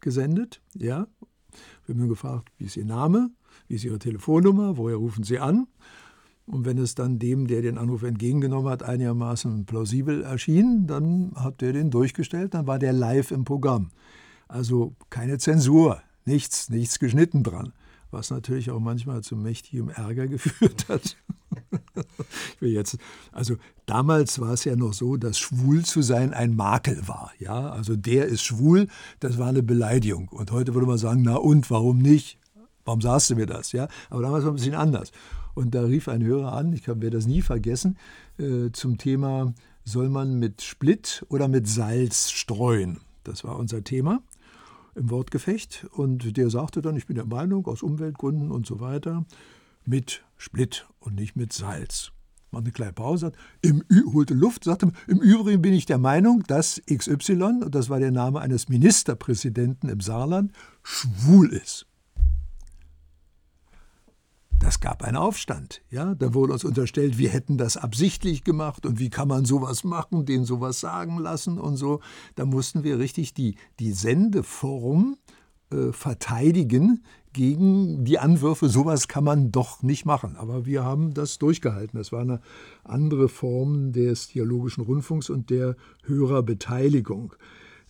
[0.00, 0.60] gesendet.
[0.74, 1.06] Ja.
[1.86, 3.30] Wir haben gefragt, wie ist Ihr Name,
[3.68, 5.66] wie ist Ihre Telefonnummer, woher rufen Sie an?
[6.46, 11.60] Und wenn es dann dem, der den Anruf entgegengenommen hat, einigermaßen plausibel erschien, dann hat
[11.60, 13.90] der den durchgestellt, dann war der live im Programm.
[14.48, 17.72] Also keine Zensur, nichts, nichts geschnitten dran
[18.12, 21.16] was natürlich auch manchmal zu mächtigem Ärger geführt hat.
[22.60, 22.98] jetzt,
[23.32, 27.32] also damals war es ja noch so, dass schwul zu sein ein Makel war.
[27.38, 28.88] Ja, also der ist schwul,
[29.20, 30.28] das war eine Beleidigung.
[30.28, 32.38] Und heute würde man sagen, na und, warum nicht?
[32.84, 33.72] Warum sagst du mir das?
[33.72, 35.12] Ja, aber damals war es ein bisschen anders.
[35.54, 37.98] Und da rief ein Hörer an, ich werde das nie vergessen,
[38.38, 39.52] äh, zum Thema,
[39.84, 43.00] soll man mit Split oder mit Salz streuen?
[43.24, 44.22] Das war unser Thema
[44.94, 45.86] im Wortgefecht.
[45.92, 49.24] Und der sagte dann, ich bin der Meinung, aus Umweltgründen und so weiter,
[49.84, 52.12] mit Split und nicht mit Salz.
[52.50, 55.98] Mal eine kleine Pause, hat, im Ü holte Luft, sagte, im Übrigen bin ich der
[55.98, 61.86] Meinung, dass XY, und das war der Name eines Ministerpräsidenten im Saarland, schwul ist.
[64.62, 65.82] Das gab einen Aufstand.
[65.90, 66.14] Ja?
[66.14, 70.24] Da wurde uns unterstellt, wir hätten das absichtlich gemacht und wie kann man sowas machen,
[70.24, 71.98] den sowas sagen lassen und so.
[72.36, 75.16] Da mussten wir richtig die, die Sendeform
[75.72, 77.02] äh, verteidigen
[77.32, 80.36] gegen die Anwürfe, sowas kann man doch nicht machen.
[80.36, 81.98] Aber wir haben das durchgehalten.
[81.98, 82.40] Das war eine
[82.84, 87.34] andere Form des dialogischen Rundfunks und der Hörerbeteiligung.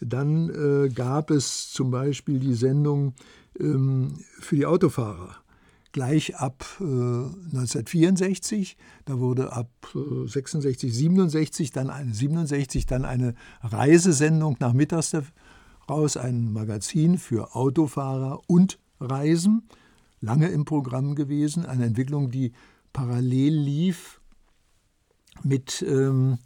[0.01, 3.13] Dann äh, gab es zum Beispiel die Sendung
[3.61, 5.42] ähm, für die Autofahrer.
[5.93, 13.35] Gleich ab äh, 1964, da wurde ab äh, 66, 67 dann eine 67 dann eine
[13.61, 15.15] Reisesendung nach nachmittags
[15.89, 19.69] raus, ein Magazin für Autofahrer und Reisen,
[20.21, 22.53] lange im Programm gewesen, eine Entwicklung, die
[22.93, 24.21] parallel lief
[25.43, 26.39] mit ähm,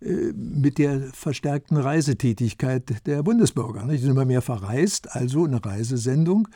[0.00, 3.86] äh, mit der verstärkten Reisetätigkeit der Bundesbürger.
[3.86, 6.48] Die sind immer mehr verreist, also eine Reisesendung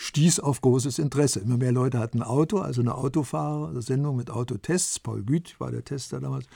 [0.00, 1.40] stieß auf großes Interesse.
[1.40, 4.98] Immer mehr Leute hatten Auto, also eine Autofahrersendung mit Autotests.
[4.98, 6.46] Paul Güth war der Tester damals,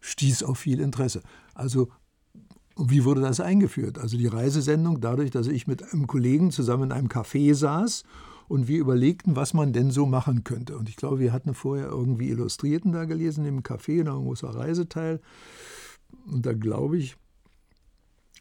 [0.00, 1.22] stieß auf viel Interesse.
[1.54, 1.88] Also
[2.76, 3.98] wie wurde das eingeführt?
[3.98, 8.02] Also die Reisesendung, dadurch, dass ich mit einem Kollegen zusammen in einem Café saß
[8.48, 10.76] und wir überlegten, was man denn so machen könnte.
[10.76, 14.48] Und ich glaube, wir hatten vorher irgendwie Illustrierten da gelesen im Café, da ein großer
[14.48, 15.20] Reiseteil.
[16.26, 17.16] Und da glaube ich,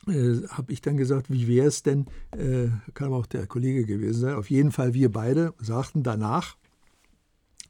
[0.08, 4.22] äh, habe ich dann gesagt, wie wäre es denn, äh, kann auch der Kollege gewesen
[4.22, 6.58] sein, auf jeden Fall wir beide sagten danach,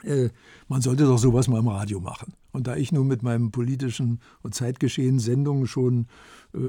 [0.03, 0.29] äh,
[0.67, 2.33] man sollte doch sowas mal im Radio machen.
[2.51, 6.07] Und da ich nun mit meinem politischen und Zeitgeschehen Sendungen schon
[6.53, 6.59] äh,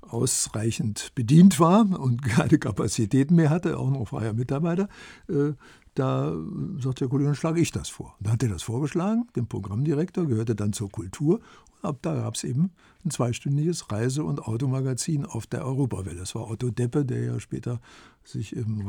[0.00, 4.88] ausreichend bedient war und keine Kapazitäten mehr hatte, auch noch freier Mitarbeiter,
[5.28, 5.52] äh,
[5.94, 6.36] da
[6.78, 8.16] sagt der Kollege, dann schlage ich das vor.
[8.20, 11.40] Da hat er das vorgeschlagen, dem Programmdirektor, gehörte dann zur Kultur.
[11.82, 12.70] Ab da gab es eben
[13.04, 16.18] ein zweistündiges Reise- und Automagazin auf der Europawelle.
[16.18, 17.80] Das war Otto Deppe, der ja später
[18.24, 18.86] sich im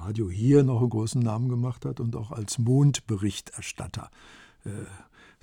[0.00, 4.10] Radio hier noch einen großen Namen gemacht hat und auch als Mondberichterstatter
[4.64, 4.70] äh,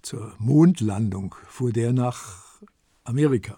[0.02, 2.62] zur Mondlandung fuhr der nach
[3.04, 3.58] Amerika.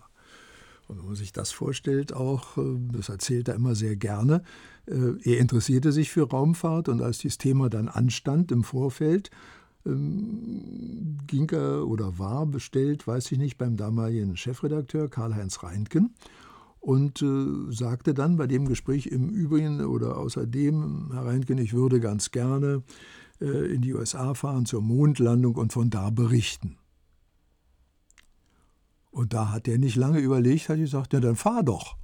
[0.87, 4.43] Und wenn man sich das vorstellt, auch, äh, das erzählt er immer sehr gerne,
[4.85, 9.31] äh, er interessierte sich für Raumfahrt und als dieses Thema dann anstand im Vorfeld,
[9.85, 16.15] ähm, ging er oder war bestellt, weiß ich nicht, beim damaligen Chefredakteur Karl-Heinz Reintgen
[16.79, 21.99] und äh, sagte dann bei dem Gespräch im Übrigen oder außerdem, Herr Reintgen, ich würde
[21.99, 22.83] ganz gerne
[23.39, 26.77] in die USA fahren zur Mondlandung und von da berichten.
[29.13, 31.97] Und da hat er nicht lange überlegt, hat gesagt, ja, dann fahr doch.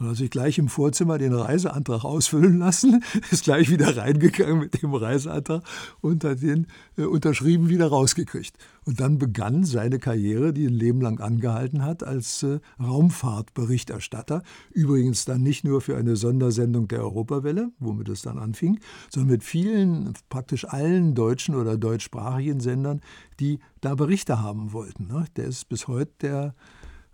[0.00, 4.82] Und hat sich gleich im Vorzimmer den Reiseantrag ausfüllen lassen, ist gleich wieder reingegangen mit
[4.82, 5.62] dem Reiseantrag
[6.00, 8.56] und hat den äh, unterschrieben wieder rausgekriegt.
[8.86, 14.42] Und dann begann seine Karriere, die ein Leben lang angehalten hat, als äh, Raumfahrtberichterstatter.
[14.72, 18.80] Übrigens dann nicht nur für eine Sondersendung der Europawelle, womit es dann anfing,
[19.10, 23.02] sondern mit vielen, praktisch allen deutschen oder deutschsprachigen Sendern,
[23.38, 25.08] die da Berichte haben wollten.
[25.08, 25.26] Ne?
[25.36, 26.54] Der ist bis heute der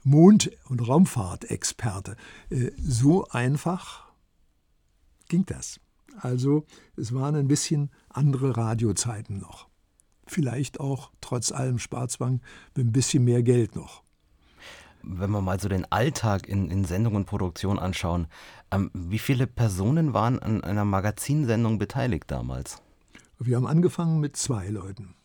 [0.06, 2.16] Mond- und Raumfahrtexperte.
[2.48, 4.06] Äh, so einfach
[5.28, 5.80] ging das.
[6.20, 6.64] Also
[6.96, 9.66] es waren ein bisschen andere Radiozeiten noch.
[10.28, 12.40] Vielleicht auch trotz allem Sparzwang
[12.76, 14.04] mit ein bisschen mehr Geld noch.
[15.02, 18.28] Wenn wir mal so den Alltag in, in Sendung und Produktion anschauen,
[18.70, 22.80] ähm, wie viele Personen waren an einer Magazinsendung beteiligt damals?
[23.40, 25.16] Wir haben angefangen mit zwei Leuten.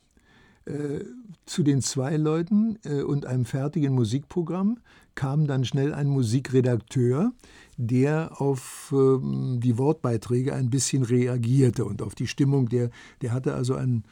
[0.65, 1.05] Äh,
[1.45, 4.77] zu den zwei Leuten äh, und einem fertigen Musikprogramm
[5.15, 7.33] kam dann schnell ein Musikredakteur,
[7.77, 12.69] der auf ähm, die Wortbeiträge ein bisschen reagierte und auf die Stimmung.
[12.69, 12.91] Der,
[13.21, 14.03] der hatte also einen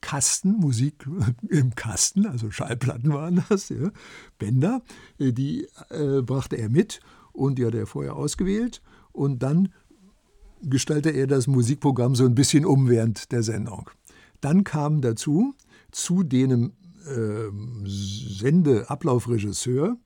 [0.00, 1.06] Kasten, Musik
[1.48, 3.90] im Kasten, also Schallplatten waren das, ja,
[4.38, 4.82] Bänder,
[5.18, 7.00] äh, die äh, brachte er mit
[7.32, 8.80] und die hat er vorher ausgewählt
[9.12, 9.72] und dann
[10.62, 13.90] gestaltete er das Musikprogramm so ein bisschen um während der Sendung.
[14.40, 15.54] Dann kam dazu,
[15.96, 16.74] zu dem
[17.06, 17.50] äh,
[17.86, 19.96] Sendeablaufregisseur,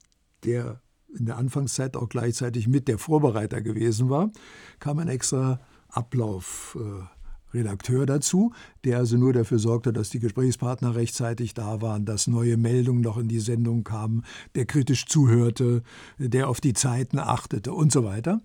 [0.44, 0.80] der
[1.18, 4.30] in der Anfangszeit auch gleichzeitig mit der Vorbereiter gewesen war,
[4.78, 8.52] kam ein extra Ablaufredakteur äh, dazu,
[8.84, 13.18] der also nur dafür sorgte, dass die Gesprächspartner rechtzeitig da waren, dass neue Meldungen noch
[13.18, 14.24] in die Sendung kamen,
[14.54, 15.82] der kritisch zuhörte,
[16.18, 18.40] der auf die Zeiten achtete und so weiter.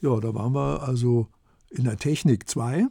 [0.00, 1.28] Ja, da waren wir also
[1.70, 2.88] in der Technik 2.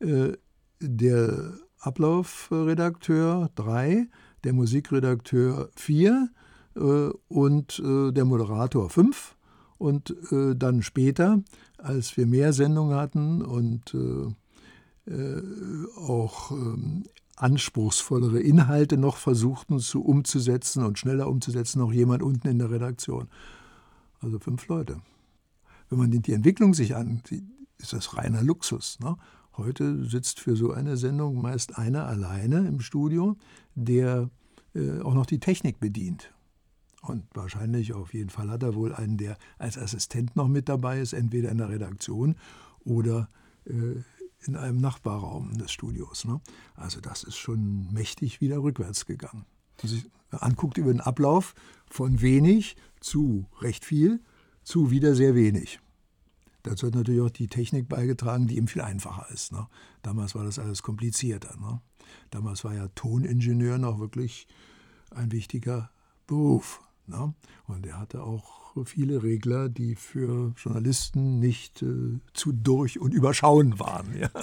[0.00, 0.32] Äh,
[0.80, 4.08] der Ablaufredakteur drei,
[4.44, 6.28] der Musikredakteur vier
[6.76, 9.36] äh, und äh, der Moderator fünf.
[9.78, 11.40] Und äh, dann später,
[11.76, 15.42] als wir mehr Sendungen hatten und äh, äh,
[15.96, 17.04] auch ähm,
[17.36, 23.28] anspruchsvollere Inhalte noch versuchten zu umzusetzen und schneller umzusetzen, noch jemand unten in der Redaktion.
[24.20, 25.00] Also fünf Leute.
[25.88, 27.44] Wenn man die Entwicklung sich ansieht,
[27.78, 28.98] ist das reiner Luxus.
[29.00, 29.16] Ne?
[29.58, 33.36] Heute sitzt für so eine Sendung meist einer alleine im Studio,
[33.74, 34.30] der
[34.74, 36.32] äh, auch noch die Technik bedient.
[37.02, 41.00] Und wahrscheinlich, auf jeden Fall hat er wohl einen, der als Assistent noch mit dabei
[41.00, 42.36] ist, entweder in der Redaktion
[42.84, 43.28] oder
[43.64, 44.02] äh,
[44.46, 46.24] in einem Nachbarraum des Studios.
[46.24, 46.40] Ne?
[46.76, 49.44] Also das ist schon mächtig wieder rückwärts gegangen.
[49.80, 51.56] Wenn sich anguckt über den Ablauf
[51.90, 54.20] von wenig zu recht viel,
[54.62, 55.80] zu wieder sehr wenig.
[56.62, 59.52] Dazu hat natürlich auch die Technik beigetragen, die eben viel einfacher ist.
[59.52, 59.66] Ne?
[60.02, 61.56] Damals war das alles komplizierter.
[61.58, 61.80] Ne?
[62.30, 64.46] Damals war ja Toningenieur noch wirklich
[65.10, 65.90] ein wichtiger
[66.26, 66.82] Beruf.
[67.06, 67.34] Ne?
[67.66, 73.78] Und er hatte auch viele Regler, die für Journalisten nicht äh, zu durch und überschauen
[73.78, 74.16] waren.
[74.18, 74.30] Ja.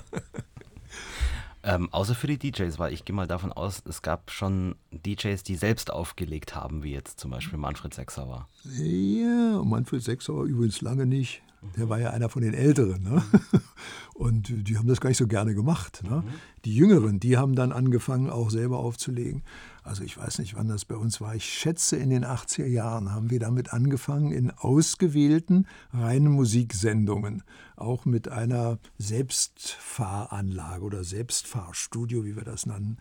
[1.67, 5.41] Ähm, außer für die DJs, weil ich gehe mal davon aus, es gab schon DJs,
[5.41, 8.47] die selbst aufgelegt haben, wie jetzt zum Beispiel Manfred Sechsauer.
[8.77, 11.41] Ja, Manfred Sechsauer übrigens lange nicht.
[11.77, 13.03] Der war ja einer von den Älteren.
[13.03, 13.23] Ne?
[14.13, 16.03] Und die haben das gar nicht so gerne gemacht.
[16.03, 16.23] Ne?
[16.63, 19.43] Die Jüngeren, die haben dann angefangen, auch selber aufzulegen.
[19.83, 21.35] Also ich weiß nicht, wann das bei uns war.
[21.35, 27.43] Ich schätze, in den 80er Jahren haben wir damit angefangen, in ausgewählten reinen Musiksendungen,
[27.75, 32.97] auch mit einer Selbstfahranlage oder Selbstfahrstudio, wie wir das nennen,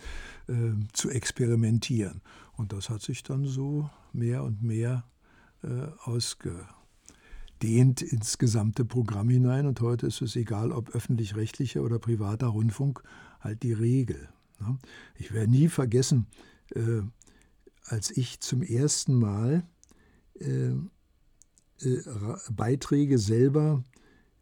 [0.49, 2.23] äh, zu experimentieren.
[2.57, 5.05] Und das hat sich dann so mehr und mehr
[5.63, 6.67] äh, ausgewählt
[7.63, 13.03] dehnt ins gesamte Programm hinein und heute ist es egal, ob öffentlich-rechtlicher oder privater Rundfunk,
[13.41, 14.29] halt die Regel.
[14.61, 14.79] Ne?
[15.17, 16.27] Ich werde nie vergessen,
[16.75, 17.03] äh,
[17.85, 19.65] als ich zum ersten Mal
[20.41, 20.73] äh,
[21.81, 22.03] äh,
[22.51, 23.85] Beiträge selber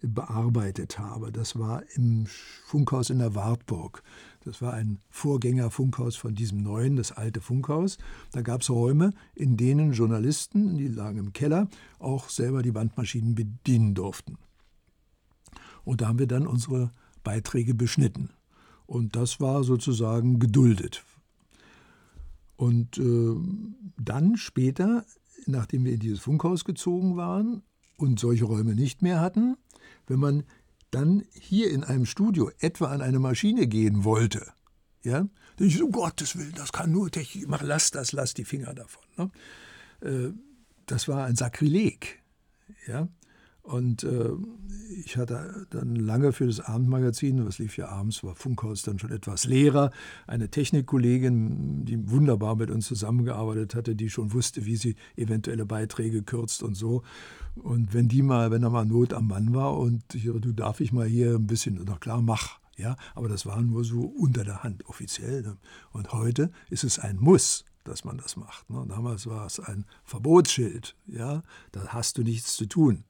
[0.00, 1.32] bearbeitet habe.
[1.32, 4.02] Das war im Funkhaus in der Wartburg.
[4.44, 7.98] Das war ein Vorgängerfunkhaus von diesem neuen, das alte Funkhaus.
[8.32, 11.68] Da gab es Räume, in denen Journalisten, die lagen im Keller,
[11.98, 14.38] auch selber die Bandmaschinen bedienen durften.
[15.84, 16.90] Und da haben wir dann unsere
[17.22, 18.30] Beiträge beschnitten.
[18.86, 21.04] Und das war sozusagen geduldet.
[22.56, 23.34] Und äh,
[23.98, 25.04] dann später,
[25.46, 27.62] nachdem wir in dieses Funkhaus gezogen waren
[27.96, 29.56] und solche Räume nicht mehr hatten,
[30.06, 30.44] wenn man
[30.92, 34.46] dann hier in einem Studio etwa an eine Maschine gehen wollte,
[35.02, 35.26] ja,
[35.56, 38.44] dann ich so, um Gottes Willen, das kann nur Technik, mach, lass das, lass die
[38.44, 39.02] Finger davon.
[39.16, 39.30] Ne?
[40.08, 40.32] Äh,
[40.86, 42.22] das war ein Sakrileg.
[42.86, 43.08] Ja?
[43.62, 44.30] Und äh,
[45.04, 49.12] ich hatte dann lange für das Abendmagazin, was lief ja abends, war Funkhaus dann schon
[49.12, 49.92] etwas leerer,
[50.26, 56.22] eine Technikkollegin, die wunderbar mit uns zusammengearbeitet hatte, die schon wusste, wie sie eventuelle Beiträge
[56.22, 57.02] kürzt und so.
[57.54, 60.80] Und wenn die mal, wenn da mal Not am Mann war und ich, du darf
[60.80, 62.60] ich mal hier ein bisschen, na klar, mach.
[62.78, 65.42] Ja, aber das war nur so unter der Hand offiziell.
[65.42, 65.58] Ne?
[65.92, 68.68] Und heute ist es ein Muss, dass man das macht.
[68.70, 68.84] Ne?
[68.88, 70.96] Damals war es ein Verbotsschild.
[71.06, 73.04] Ja, da hast du nichts zu tun.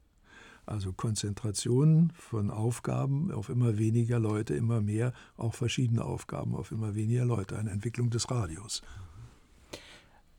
[0.65, 6.95] Also Konzentration von Aufgaben auf immer weniger Leute, immer mehr, auch verschiedene Aufgaben auf immer
[6.95, 8.83] weniger Leute, eine Entwicklung des Radios.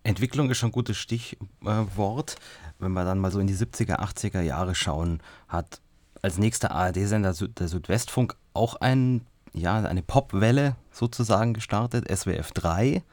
[0.03, 2.35] Entwicklung ist schon ein gutes Stichwort.
[2.79, 5.81] Wenn wir dann mal so in die 70er, 80er Jahre schauen, hat
[6.21, 9.21] als nächster ARD-Sender der Südwestfunk auch ein,
[9.53, 13.03] ja, eine Popwelle sozusagen gestartet, SWF 3.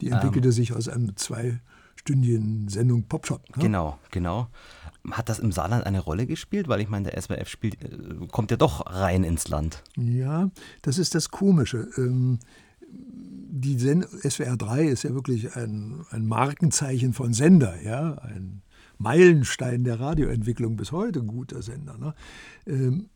[0.00, 3.56] Die entwickelte ähm, sich aus einem zweistündigen Sendung Popshop.
[3.56, 3.62] Ne?
[3.62, 4.48] Genau, genau.
[5.10, 6.68] Hat das im Saarland eine Rolle gespielt?
[6.68, 9.82] Weil ich meine, der SWF spielt, äh, kommt ja doch rein ins Land.
[9.96, 10.50] Ja,
[10.82, 11.88] das ist das Komische.
[11.96, 12.38] Ähm,
[12.90, 18.62] die Sen SWR 3 ist ja wirklich ein, ein Markenzeichen von Sender, ja, ein
[18.98, 21.96] Meilenstein der Radioentwicklung bis heute, guter Sender.
[21.98, 22.14] Ne?
[22.66, 23.08] Ähm,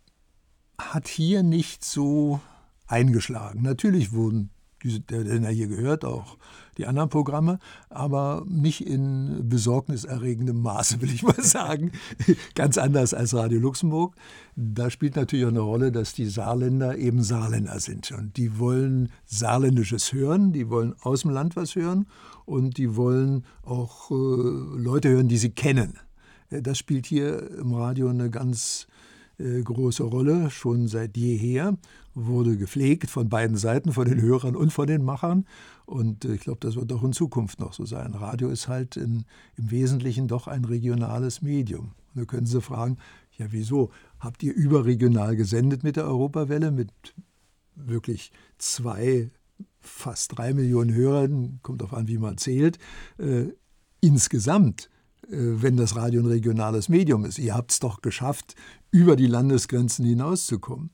[0.79, 2.41] hat hier nicht so
[2.87, 3.63] eingeschlagen.
[3.63, 4.51] Natürlich wurden
[4.85, 6.39] der, den er hier gehört, auch
[6.79, 7.59] die anderen Programme,
[7.91, 11.93] aber nicht in besorgniserregendem Maße, will ich mal sagen.
[12.55, 14.15] Ganz anders als Radio Luxemburg.
[14.57, 18.11] Da spielt natürlich auch eine Rolle, dass die Saarländer eben Saarländer sind.
[18.13, 22.07] Und die wollen Saarländisches hören, die wollen aus dem Land was hören
[22.45, 25.99] und die wollen auch äh, Leute hören, die sie kennen.
[26.51, 28.87] Das spielt hier im Radio eine ganz
[29.39, 31.77] äh, große Rolle, schon seit jeher,
[32.15, 35.47] wurde gepflegt von beiden Seiten, von den Hörern und von den Machern.
[35.87, 38.15] Und äh, ich glaube, das wird auch in Zukunft noch so sein.
[38.15, 39.25] Radio ist halt in,
[39.57, 41.93] im Wesentlichen doch ein regionales Medium.
[42.15, 42.99] Und da können Sie fragen,
[43.37, 43.91] ja wieso?
[44.19, 46.91] Habt ihr überregional gesendet mit der Europawelle, mit
[47.75, 49.31] wirklich zwei,
[49.81, 52.79] fast drei Millionen Hörern, kommt darauf an, wie man zählt,
[53.19, 53.47] äh,
[54.01, 54.91] insgesamt
[55.29, 57.39] äh, wenn das Radio ein regionales Medium ist.
[57.39, 58.55] Ihr habt es doch geschafft,
[58.91, 60.91] über die Landesgrenzen hinauszukommen.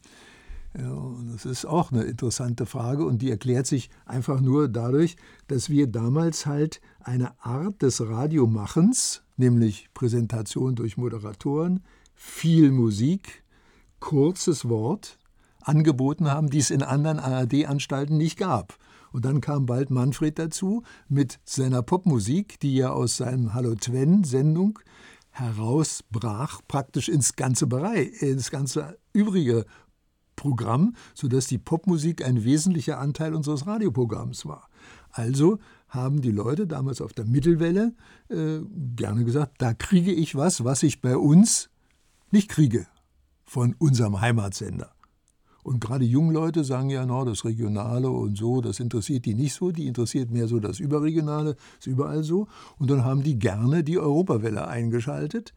[0.81, 5.17] Ja, und das ist auch eine interessante Frage und die erklärt sich einfach nur dadurch,
[5.49, 11.83] dass wir damals halt eine Art des Radiomachens, nämlich Präsentation durch Moderatoren,
[12.15, 13.43] viel Musik,
[13.99, 15.19] kurzes Wort,
[15.61, 18.79] angeboten haben, die es in anderen ARD-Anstalten nicht gab.
[19.11, 24.79] Und dann kam bald Manfred dazu mit seiner Popmusik, die ja aus seinem Hallo Twen-Sendung
[25.31, 29.65] herausbrach, praktisch ins ganze Bereich, ins ganze übrige
[30.39, 34.69] Programm, sodass die Popmusik ein wesentlicher Anteil unseres Radioprogramms war.
[35.11, 35.59] Also
[35.89, 37.95] haben die Leute damals auf der Mittelwelle
[38.29, 38.61] äh,
[38.95, 41.71] gerne gesagt, da kriege ich was, was ich bei uns
[42.31, 42.87] nicht kriege
[43.45, 44.93] von unserem Heimatsender.
[45.65, 49.55] Und gerade junge Leute sagen ja, no, das Regionale und so, das interessiert die nicht
[49.55, 52.47] so, die interessiert mehr so das Überregionale, ist überall so.
[52.79, 55.53] Und dann haben die gerne die Europawelle eingeschaltet.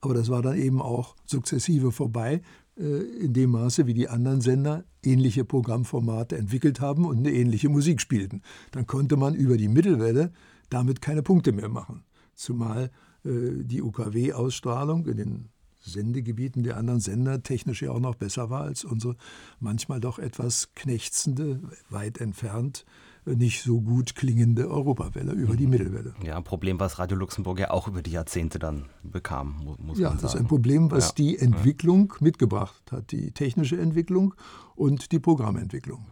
[0.00, 2.42] Aber das war dann eben auch sukzessive vorbei,
[2.76, 8.00] in dem Maße, wie die anderen Sender ähnliche Programmformate entwickelt haben und eine ähnliche Musik
[8.00, 8.42] spielten.
[8.72, 10.32] Dann konnte man über die Mittelwelle
[10.70, 12.04] damit keine Punkte mehr machen.
[12.34, 12.90] Zumal
[13.24, 15.48] äh, die UKW-Ausstrahlung in den
[15.80, 19.16] Sendegebieten der anderen Sender technisch ja auch noch besser war als unsere
[19.60, 21.60] manchmal doch etwas knechzende,
[21.90, 22.86] weit entfernt
[23.26, 25.70] nicht so gut klingende Europawelle über die mhm.
[25.70, 26.14] Mittelwelle.
[26.22, 29.84] Ja, ein Problem, was Radio Luxemburg ja auch über die Jahrzehnte dann bekam, muss ja,
[29.84, 30.00] man sagen.
[30.00, 31.14] Ja, das ist ein Problem, was ja.
[31.16, 34.34] die Entwicklung mitgebracht hat, die technische Entwicklung
[34.74, 36.06] und die Programmentwicklung.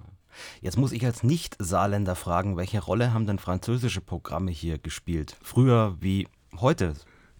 [0.61, 5.37] Jetzt muss ich als Nicht-Saarländer fragen, welche Rolle haben denn französische Programme hier gespielt?
[5.43, 6.27] Früher wie
[6.59, 6.95] heute?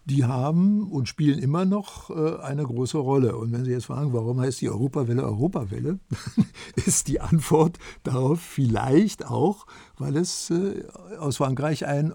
[0.05, 3.37] Die haben und spielen immer noch äh, eine große Rolle.
[3.37, 5.99] Und wenn Sie jetzt fragen, warum heißt die Europawelle Europawelle,
[6.75, 9.65] ist die Antwort darauf vielleicht auch,
[9.97, 10.83] weil es äh,
[11.19, 12.13] aus Frankreich ein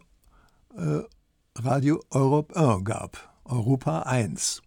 [0.76, 1.00] äh,
[1.56, 4.62] Radio Europe 1 gab, Europa 1.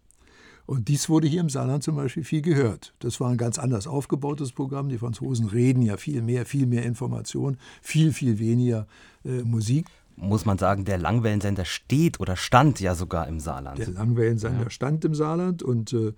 [0.66, 2.94] Und dies wurde hier im Saarland zum Beispiel viel gehört.
[3.00, 4.88] Das war ein ganz anders aufgebautes Programm.
[4.88, 8.86] Die Franzosen reden ja viel mehr, viel mehr Information, viel, viel weniger
[9.24, 9.86] äh, Musik
[10.16, 13.78] muss man sagen, der Langwellensender steht oder stand ja sogar im Saarland.
[13.78, 14.70] Der Langwellensender ja.
[14.70, 16.12] stand im Saarland und äh,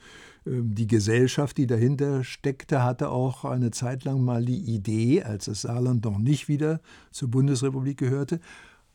[0.47, 5.47] ähm, die Gesellschaft, die dahinter steckte, hatte auch eine Zeit lang mal die Idee, als
[5.47, 6.81] das Saarland noch nicht wieder
[7.11, 8.41] zur Bundesrepublik gehörte,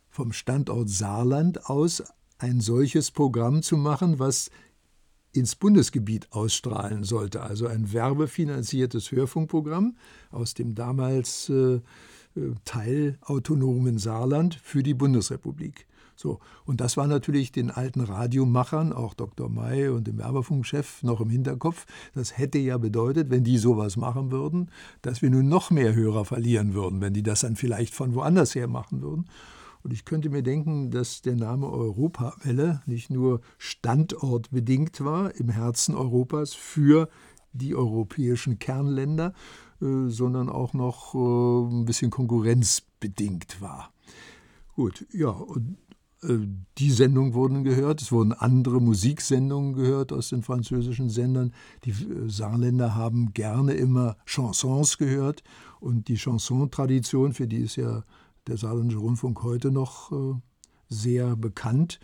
[0.10, 2.04] vom Standort Saarland aus
[2.38, 4.50] ein solches Programm zu machen, was
[5.32, 7.42] ins Bundesgebiet ausstrahlen sollte.
[7.42, 9.96] Also ein werbefinanziertes Hörfunkprogramm
[10.32, 11.82] aus dem damals äh, äh,
[12.66, 15.86] teilautonomen Saarland für die Bundesrepublik.
[16.16, 19.50] So, und das war natürlich den alten Radiomachern, auch Dr.
[19.50, 21.86] May und dem Werbefunkchef, noch im Hinterkopf.
[22.14, 24.70] Das hätte ja bedeutet, wenn die sowas machen würden,
[25.02, 28.54] dass wir nun noch mehr Hörer verlieren würden, wenn die das dann vielleicht von woanders
[28.54, 29.30] her machen würden.
[29.82, 35.96] Und ich könnte mir denken, dass der Name Europawelle nicht nur standortbedingt war im Herzen
[35.96, 37.08] Europas für
[37.54, 43.92] die europäischen Kernländer, äh, sondern auch noch äh, ein bisschen konkurrenzbedingt war.
[44.76, 45.78] Gut, ja, und
[46.24, 46.38] äh,
[46.78, 51.54] die Sendungen wurden gehört, es wurden andere Musiksendungen gehört aus den französischen Sendern.
[51.86, 51.94] Die
[52.28, 55.44] Saarländer haben gerne immer Chansons gehört
[55.80, 58.04] und die Chanson-Tradition, für die ist ja
[58.48, 60.12] der Saarländische Rundfunk heute noch
[60.88, 62.00] sehr bekannt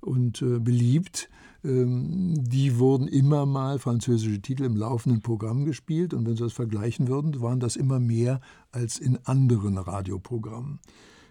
[0.00, 1.30] und beliebt,
[1.66, 7.08] die wurden immer mal französische Titel im laufenden Programm gespielt und wenn Sie das vergleichen
[7.08, 10.78] würden, waren das immer mehr als in anderen Radioprogrammen.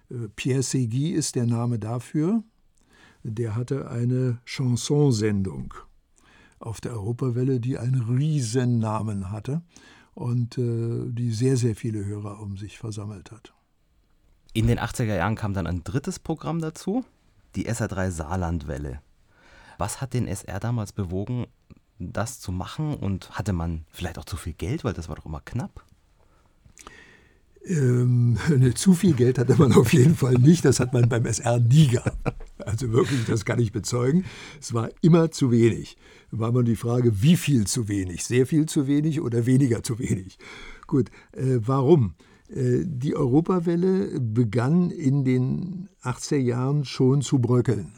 [0.09, 2.43] Äh, Pierre Segui ist der Name dafür.
[3.23, 5.75] Der hatte eine Chansonsendung
[6.57, 9.61] auf der Europawelle, die einen riesen Namen hatte
[10.15, 13.53] und äh, die sehr, sehr viele Hörer um sich versammelt hat.
[14.53, 17.05] In den 80er Jahren kam dann ein drittes Programm dazu,
[17.55, 18.99] die SA3 Saarlandwelle.
[19.83, 21.45] Was hat den SR damals bewogen,
[21.99, 22.95] das zu machen?
[22.95, 25.83] Und hatte man vielleicht auch zu viel Geld, weil das war doch immer knapp?
[27.65, 30.63] Ähm, ne, zu viel Geld hatte man auf jeden Fall nicht.
[30.63, 32.15] Das hat man beim SR nie gehabt.
[32.59, 34.23] Also wirklich, das kann ich bezeugen.
[34.61, 35.97] Es war immer zu wenig.
[36.31, 38.23] War man die Frage, wie viel zu wenig?
[38.23, 40.37] Sehr viel zu wenig oder weniger zu wenig?
[40.87, 42.15] Gut, äh, warum?
[42.47, 47.91] Äh, die Europawelle begann in den 80er Jahren schon zu bröckeln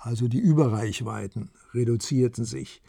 [0.00, 2.82] also die Überreichweiten reduzierten sich.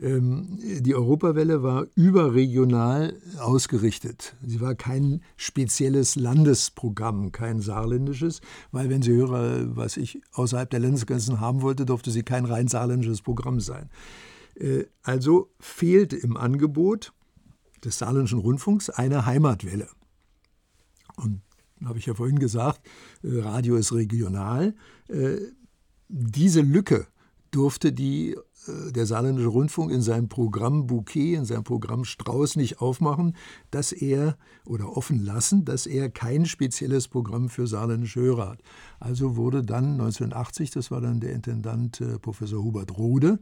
[0.00, 4.36] Ähm, die Europawelle war überregional ausgerichtet.
[4.46, 8.40] Sie war kein spezielles Landesprogramm, kein saarländisches,
[8.70, 12.68] weil wenn sie Hörer, was ich außerhalb der Landesgrenzen haben wollte, durfte sie kein rein
[12.68, 13.90] saarländisches Programm sein.
[14.54, 17.12] Äh, also fehlte im Angebot
[17.84, 19.88] des saarländischen Rundfunks eine Heimatwelle.
[21.16, 21.42] Und
[21.84, 22.80] habe ich ja vorhin gesagt,
[23.22, 24.74] äh, Radio ist regional.
[26.08, 27.06] Diese Lücke
[27.50, 32.80] durfte die, äh, der Saarländische Rundfunk in seinem Programm Bouquet, in seinem Programm Strauß nicht
[32.80, 33.36] aufmachen,
[33.70, 38.62] dass er oder offen lassen, dass er kein spezielles Programm für saarländische Hörer hat.
[39.00, 43.38] Also wurde dann 1980, das war dann der Intendant äh, Professor Hubert Rode,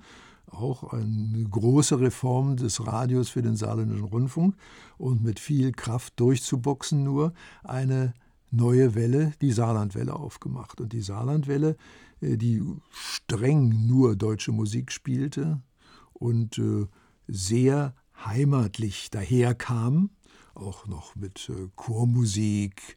[0.51, 4.55] auch eine große Reform des Radios für den Saarländischen Rundfunk
[4.97, 7.33] und mit viel Kraft durchzuboxen nur
[7.65, 8.15] eine
[8.53, 10.81] neue Welle, die Saarlandwelle, aufgemacht.
[10.81, 11.77] Und die Saarlandwelle,
[12.21, 15.63] die streng nur deutsche Musik spielte
[16.13, 16.87] und äh,
[17.29, 17.95] sehr
[18.25, 20.11] heimatlich daherkam,
[20.55, 22.97] auch noch mit äh, Chormusik,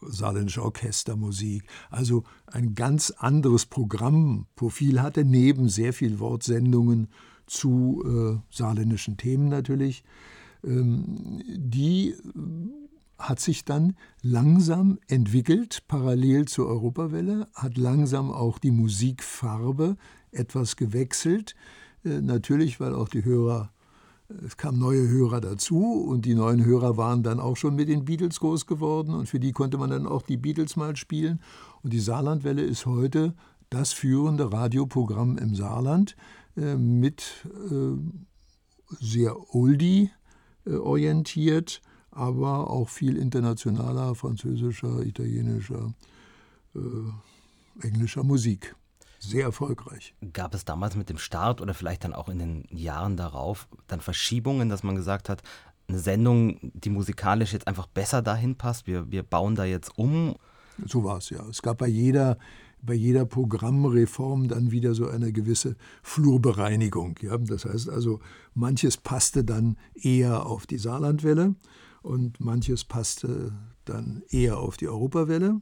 [0.00, 7.08] saarländische Orchestermusik, also ein ganz anderes Programmprofil hatte, neben sehr viel Wortsendungen
[7.46, 10.04] zu äh, saarländischen Themen natürlich.
[10.64, 12.14] Ähm, die
[13.18, 19.96] hat sich dann langsam entwickelt, parallel zur Europawelle, hat langsam auch die Musikfarbe
[20.30, 21.56] etwas gewechselt.
[22.04, 23.72] Äh, natürlich, weil auch die Hörer,
[24.46, 28.04] es kamen neue Hörer dazu und die neuen Hörer waren dann auch schon mit den
[28.04, 31.40] Beatles groß geworden und für die konnte man dann auch die Beatles mal spielen.
[31.82, 33.34] Und die Saarlandwelle ist heute
[33.70, 36.14] das führende Radioprogramm im Saarland
[36.56, 37.96] äh, mit äh,
[39.00, 40.10] sehr oldie
[40.64, 41.80] orientiert
[42.18, 45.94] aber auch viel internationaler, französischer, italienischer,
[46.74, 48.74] äh, englischer Musik.
[49.20, 50.14] Sehr erfolgreich.
[50.32, 54.00] Gab es damals mit dem Start oder vielleicht dann auch in den Jahren darauf dann
[54.00, 55.42] Verschiebungen, dass man gesagt hat,
[55.88, 60.34] eine Sendung, die musikalisch jetzt einfach besser dahin passt, wir, wir bauen da jetzt um?
[60.84, 61.44] So war es ja.
[61.48, 62.36] Es gab bei jeder,
[62.82, 67.18] bei jeder Programmreform dann wieder so eine gewisse Flurbereinigung.
[67.22, 67.38] Ja?
[67.38, 68.20] Das heißt also,
[68.54, 71.54] manches passte dann eher auf die Saarlandwelle
[72.02, 73.52] und manches passte
[73.84, 75.60] dann eher auf die Europawelle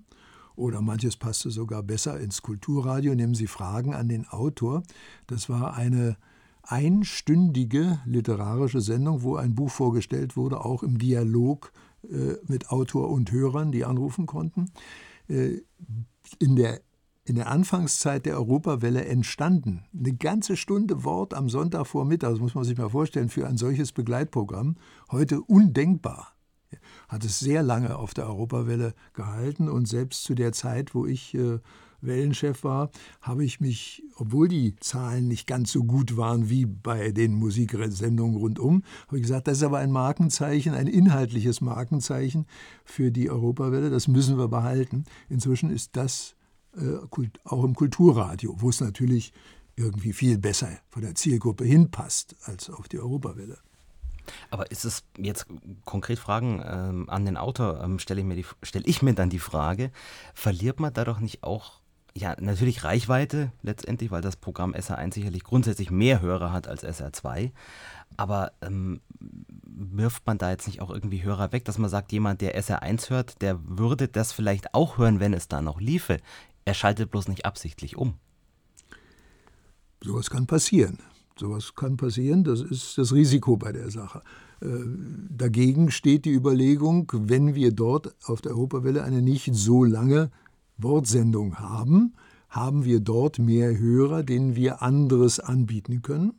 [0.57, 3.14] oder manches passte sogar besser ins Kulturradio.
[3.14, 4.82] Nehmen Sie Fragen an den Autor.
[5.26, 6.16] Das war eine
[6.62, 11.72] einstündige literarische Sendung, wo ein Buch vorgestellt wurde, auch im Dialog
[12.11, 14.70] äh, mit Autor und Hörern, die anrufen konnten.
[15.28, 15.61] Äh,
[16.39, 16.80] in der
[17.26, 19.82] in der Anfangszeit der Europawelle entstanden.
[19.92, 23.92] Eine ganze Stunde Wort am Sonntagvormittag, das muss man sich mal vorstellen, für ein solches
[23.92, 24.76] Begleitprogramm.
[25.10, 26.34] Heute undenkbar.
[27.08, 31.34] Hat es sehr lange auf der Europawelle gehalten und selbst zu der Zeit, wo ich
[31.34, 31.58] äh,
[32.00, 37.10] Wellenchef war, habe ich mich, obwohl die Zahlen nicht ganz so gut waren wie bei
[37.10, 42.46] den Musiksendungen rundum, habe ich gesagt, das ist aber ein Markenzeichen, ein inhaltliches Markenzeichen
[42.84, 45.04] für die Europawelle, das müssen wir behalten.
[45.28, 46.36] Inzwischen ist das
[47.44, 49.32] auch im Kulturradio, wo es natürlich
[49.76, 53.58] irgendwie viel besser von der Zielgruppe hinpasst als auf die Europawelle.
[54.50, 55.46] Aber ist es jetzt
[55.84, 59.90] konkret Fragen ähm, an den Autor, ähm, stelle ich, stell ich mir dann die Frage,
[60.34, 61.80] verliert man dadurch nicht auch,
[62.14, 67.52] ja, natürlich Reichweite letztendlich, weil das Programm SR1 sicherlich grundsätzlich mehr Hörer hat als SR2,
[68.16, 69.00] aber ähm,
[69.62, 73.10] wirft man da jetzt nicht auch irgendwie Hörer weg, dass man sagt, jemand, der SR1
[73.10, 76.18] hört, der würde das vielleicht auch hören, wenn es da noch liefe.
[76.66, 78.14] Er schaltet bloß nicht absichtlich um.
[80.02, 80.98] Sowas kann passieren.
[81.38, 84.20] Sowas kann passieren, das ist das Risiko bei der Sache.
[84.60, 84.66] Äh,
[85.30, 90.30] dagegen steht die Überlegung, wenn wir dort auf der Europawelle eine nicht so lange
[90.76, 92.14] Wortsendung haben,
[92.48, 96.32] haben wir dort mehr Hörer, denen wir anderes anbieten können.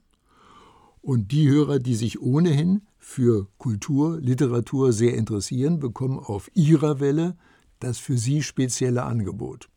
[1.01, 7.38] Und die Hörer, die sich ohnehin für Kultur, Literatur sehr interessieren, bekommen auf ihrer Welle
[7.80, 9.69] das für sie spezielle Angebot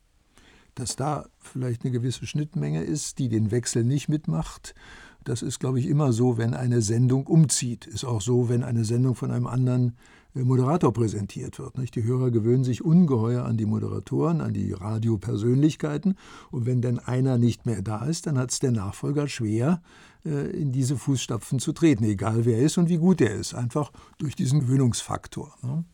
[0.74, 4.74] dass da vielleicht eine gewisse Schnittmenge ist, die den Wechsel nicht mitmacht.
[5.24, 7.86] Das ist, glaube ich, immer so, wenn eine Sendung umzieht.
[7.86, 9.96] Ist auch so, wenn eine Sendung von einem anderen
[10.34, 11.74] äh, Moderator präsentiert wird.
[11.94, 16.16] Die Hörer gewöhnen sich ungeheuer an die Moderatoren, an die Radiopersönlichkeiten.
[16.50, 19.82] Und wenn dann einer nicht mehr da ist, dann hat es der Nachfolger schwer,
[20.24, 23.54] äh, in diese Fußstapfen zu treten, egal wer er ist und wie gut er ist.
[23.54, 25.54] Einfach durch diesen Gewöhnungsfaktor.
[25.62, 25.84] Ne?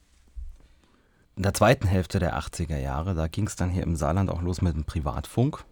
[1.37, 4.41] In der zweiten Hälfte der 80er Jahre, da ging es dann hier im Saarland auch
[4.41, 5.64] los mit dem Privatfunk.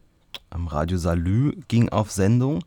[0.53, 2.63] Radio Salü ging auf Sendung.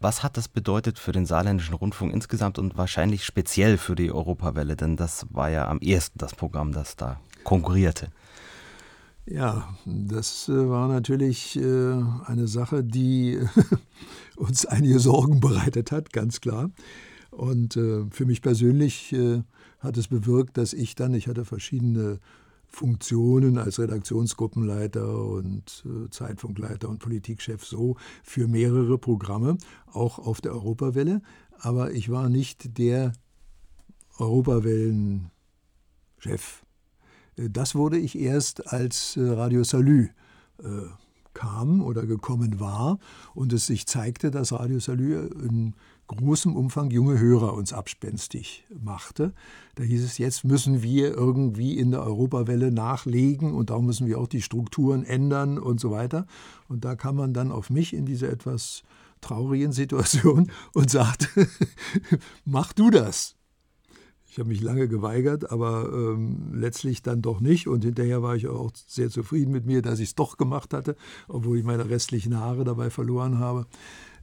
[0.00, 4.74] Was hat das bedeutet für den saarländischen Rundfunk insgesamt und wahrscheinlich speziell für die Europawelle?
[4.74, 8.08] Denn das war ja am ehesten das Programm, das da konkurrierte.
[9.24, 13.38] Ja, das äh, war natürlich äh, eine Sache, die
[14.36, 16.70] uns einige Sorgen bereitet hat, ganz klar.
[17.30, 19.14] Und äh, für mich persönlich
[19.80, 22.18] hat es bewirkt, dass ich dann, ich hatte verschiedene
[22.66, 29.56] Funktionen als Redaktionsgruppenleiter und äh, Zeitfunkleiter und Politikchef so für mehrere Programme,
[29.86, 31.22] auch auf der Europawelle.
[31.58, 33.12] Aber ich war nicht der
[34.18, 36.62] Europawellen-Chef.
[37.36, 40.10] Äh, das wurde ich erst als äh, Radio Salü
[40.62, 40.66] äh,
[41.34, 42.98] kam oder gekommen war
[43.34, 45.74] und es sich zeigte, dass Radio Salü in
[46.08, 49.32] großem Umfang junge Hörer uns abspenstig machte.
[49.76, 54.18] Da hieß es, jetzt müssen wir irgendwie in der Europawelle nachlegen und da müssen wir
[54.18, 56.26] auch die Strukturen ändern und so weiter.
[56.68, 58.82] Und da kam man dann auf mich in diese etwas
[59.20, 61.28] traurigen Situation und sagte,
[62.44, 63.36] mach du das.
[64.30, 67.66] Ich habe mich lange geweigert, aber ähm, letztlich dann doch nicht.
[67.66, 70.96] Und hinterher war ich auch sehr zufrieden mit mir, dass ich es doch gemacht hatte,
[71.28, 73.66] obwohl ich meine restlichen Haare dabei verloren habe.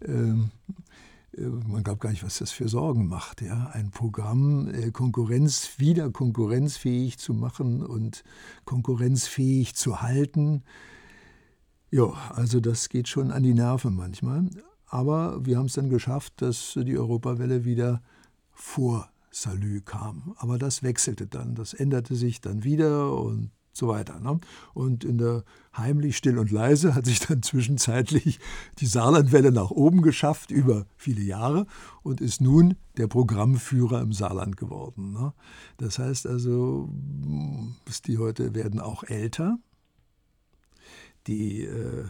[0.06, 0.85] Ähm, äh,
[1.38, 3.42] man glaubt gar nicht, was das für Sorgen macht.
[3.42, 3.68] Ja?
[3.74, 8.24] Ein Programm äh, Konkurrenz wieder konkurrenzfähig zu machen und
[8.66, 10.64] konkurrenzfähig zu halten.
[11.92, 14.50] Ja, also das geht schon an die Nerven manchmal.
[14.88, 18.02] Aber wir haben es dann geschafft, dass die Europawelle wieder
[18.52, 20.34] vor Salü kam.
[20.38, 24.20] Aber das wechselte dann, das änderte sich dann wieder und so weiter.
[24.20, 24.40] Ne?
[24.74, 25.44] Und in der
[25.76, 28.40] heimlich still und leise hat sich dann zwischenzeitlich
[28.80, 31.68] die Saarlandwelle nach oben geschafft über viele Jahre
[32.04, 35.12] und ist nun der Programmführer im Saarland geworden.
[35.12, 35.34] Ne?
[35.78, 36.90] Das heißt also,
[38.06, 39.58] die heute werden auch älter.
[41.28, 42.06] Die äh,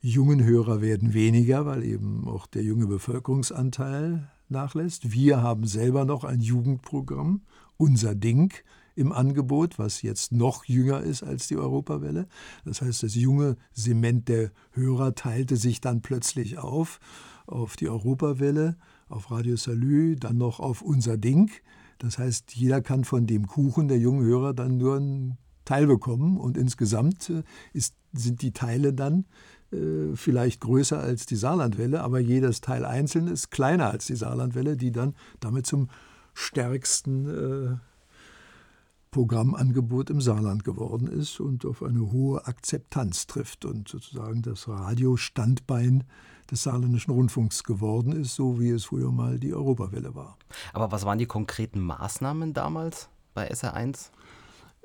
[0.00, 5.12] jungen Hörer werden weniger, weil eben auch der junge Bevölkerungsanteil nachlässt.
[5.12, 7.42] Wir haben selber noch ein Jugendprogramm,
[7.76, 8.52] unser Ding,
[8.94, 12.26] im Angebot, was jetzt noch jünger ist als die Europawelle.
[12.64, 17.00] Das heißt, das junge Sement der Hörer teilte sich dann plötzlich auf
[17.46, 18.76] auf die Europawelle,
[19.08, 21.50] auf Radio Salü, dann noch auf unser Ding.
[21.98, 26.38] Das heißt, jeder kann von dem Kuchen der jungen Hörer dann nur einen Teil bekommen
[26.38, 29.26] und insgesamt äh, ist, sind die Teile dann
[29.70, 34.76] äh, vielleicht größer als die Saarlandwelle, aber jedes Teil einzeln ist kleiner als die Saarlandwelle,
[34.76, 35.88] die dann damit zum
[36.34, 37.76] stärksten äh,
[39.12, 46.04] Programmangebot im Saarland geworden ist und auf eine hohe Akzeptanz trifft und sozusagen das Radiostandbein
[46.50, 50.38] des saarländischen Rundfunks geworden ist, so wie es früher mal die Europawelle war.
[50.72, 54.10] Aber was waren die konkreten Maßnahmen damals bei SR1?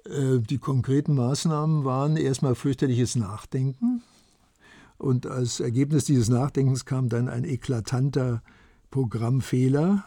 [0.05, 4.03] Äh, die konkreten Maßnahmen waren erstmal fürchterliches Nachdenken.
[4.97, 8.41] Und als Ergebnis dieses Nachdenkens kam dann ein eklatanter
[8.91, 10.03] Programmfehler,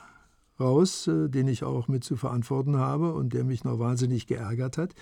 [0.60, 4.78] raus, äh, den ich auch mit zu verantworten habe und der mich noch wahnsinnig geärgert
[4.78, 4.94] hat.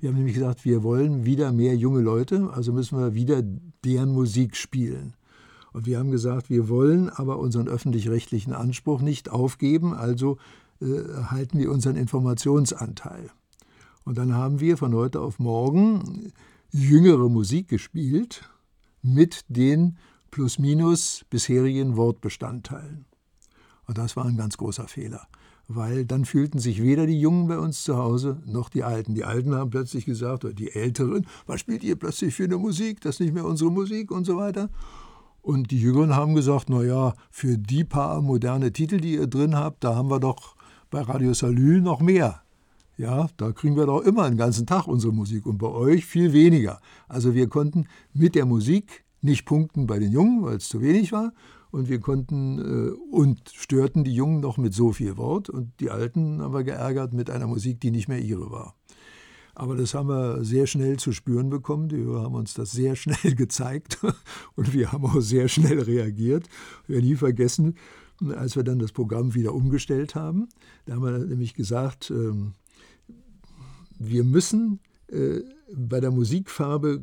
[0.00, 3.42] Wir haben nämlich gesagt, wir wollen wieder mehr junge Leute, also müssen wir wieder
[3.84, 5.14] deren Musik spielen.
[5.72, 10.38] Und wir haben gesagt, wir wollen aber unseren öffentlich-rechtlichen Anspruch nicht aufgeben, also
[10.80, 13.30] äh, halten wir unseren Informationsanteil.
[14.04, 16.32] Und dann haben wir von heute auf morgen
[16.70, 18.42] jüngere Musik gespielt
[19.02, 19.96] mit den
[20.30, 23.04] plus minus bisherigen Wortbestandteilen.
[23.86, 25.26] Und das war ein ganz großer Fehler,
[25.68, 29.14] weil dann fühlten sich weder die Jungen bei uns zu Hause noch die Alten.
[29.14, 33.00] Die Alten haben plötzlich gesagt, oder die Älteren, was spielt ihr plötzlich für eine Musik?
[33.00, 34.70] Das ist nicht mehr unsere Musik und so weiter.
[35.42, 39.82] Und die Jüngeren haben gesagt, naja, für die paar moderne Titel, die ihr drin habt,
[39.82, 40.54] da haben wir doch
[40.90, 42.42] bei Radio Salü noch mehr.
[42.96, 46.32] Ja, da kriegen wir doch immer einen ganzen Tag unsere Musik und bei euch viel
[46.32, 46.80] weniger.
[47.08, 51.10] Also wir konnten mit der Musik nicht punkten bei den Jungen, weil es zu wenig
[51.10, 51.32] war,
[51.72, 55.90] und wir konnten äh, und störten die Jungen noch mit so viel Wort und die
[55.90, 58.76] Alten haben wir geärgert mit einer Musik, die nicht mehr ihre war.
[59.54, 61.88] Aber das haben wir sehr schnell zu spüren bekommen.
[61.88, 63.98] Die Hörer haben uns das sehr schnell gezeigt
[64.54, 66.48] und wir haben auch sehr schnell reagiert.
[66.86, 67.76] Wir nie vergessen,
[68.36, 70.48] als wir dann das Programm wieder umgestellt haben,
[70.84, 72.52] da haben wir nämlich gesagt, ähm,
[73.98, 74.80] wir müssen
[75.74, 77.02] bei der Musikfarbe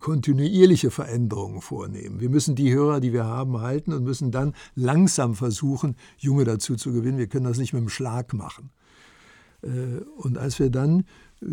[0.00, 2.20] kontinuierliche Veränderungen vornehmen.
[2.20, 6.76] Wir müssen die Hörer, die wir haben, halten und müssen dann langsam versuchen, Junge dazu
[6.76, 7.18] zu gewinnen.
[7.18, 8.70] Wir können das nicht mit dem Schlag machen.
[9.62, 11.04] Äh, und als wir dann
[11.40, 11.46] äh,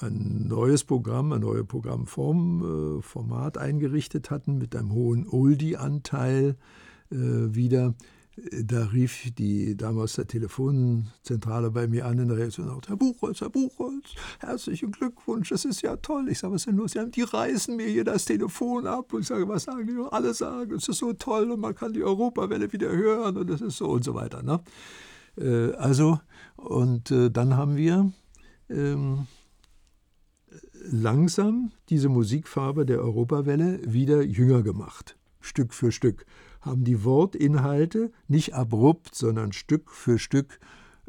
[0.00, 6.56] ein neues Programm, eine neue Programmform, Format eingerichtet hatten mit einem hohen Oldie-Anteil
[7.10, 7.94] wieder,
[8.36, 12.96] da rief die Dame aus der Telefonzentrale bei mir an in der Reaktion und Herr
[12.96, 16.28] Buchholz, Herr Buchholz, herzlichen Glückwunsch, das ist ja toll.
[16.30, 16.92] Ich sage, was ist denn los?
[16.92, 19.12] Die reißen mir hier das Telefon ab.
[19.12, 19.92] Und ich sage, was sagen die?
[20.10, 23.60] Alle sagen, es ist so toll und man kann die Europawelle wieder hören und das
[23.60, 24.42] ist so und so weiter.
[24.42, 24.60] Ne?
[25.36, 26.18] Äh, also,
[26.56, 28.12] und äh, dann haben wir
[28.70, 29.26] ähm,
[30.90, 36.24] langsam diese Musikfarbe der Europawelle wieder jünger gemacht, Stück für Stück
[36.62, 40.58] haben die Wortinhalte nicht abrupt, sondern Stück für Stück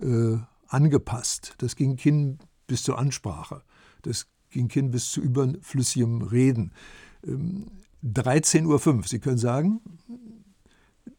[0.01, 0.37] äh,
[0.67, 1.55] angepasst.
[1.59, 3.63] Das ging hin bis zur Ansprache.
[4.01, 6.73] Das ging hin bis zu überflüssigem Reden.
[7.25, 7.67] Ähm,
[8.03, 9.79] 13.05 Uhr, Sie können sagen,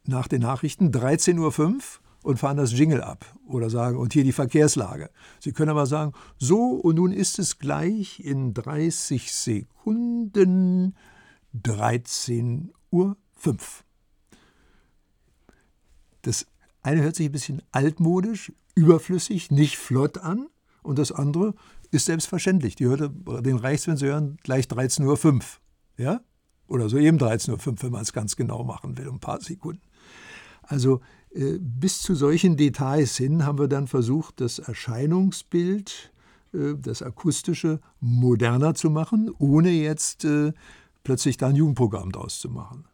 [0.05, 1.80] nach den Nachrichten 13.05 Uhr
[2.22, 5.11] und fahren das Jingle ab oder sagen, und hier die Verkehrslage.
[5.41, 10.95] Sie können aber sagen, so und nun ist es gleich in 30 Sekunden
[11.55, 13.16] 13.05 Uhr.
[16.26, 16.46] Das
[16.82, 20.48] eine hört sich ein bisschen altmodisch, überflüssig, nicht flott an
[20.82, 21.54] und das andere
[21.90, 22.76] ist selbstverständlich.
[22.76, 25.42] Die hörte den Reichsfernsehern gleich 13.05 Uhr.
[25.96, 26.20] Ja?
[26.66, 29.82] Oder so eben 13.05 Uhr, wenn man es ganz genau machen will, ein paar Sekunden.
[30.62, 31.00] Also
[31.34, 36.12] Äh, bis zu solchen Details hin haben wir dann versucht, das Erscheinungsbild,
[36.52, 40.52] äh, das akustische, moderner zu machen, ohne jetzt äh,
[41.02, 42.84] plötzlich da ein Jugendprogramm draus zu machen.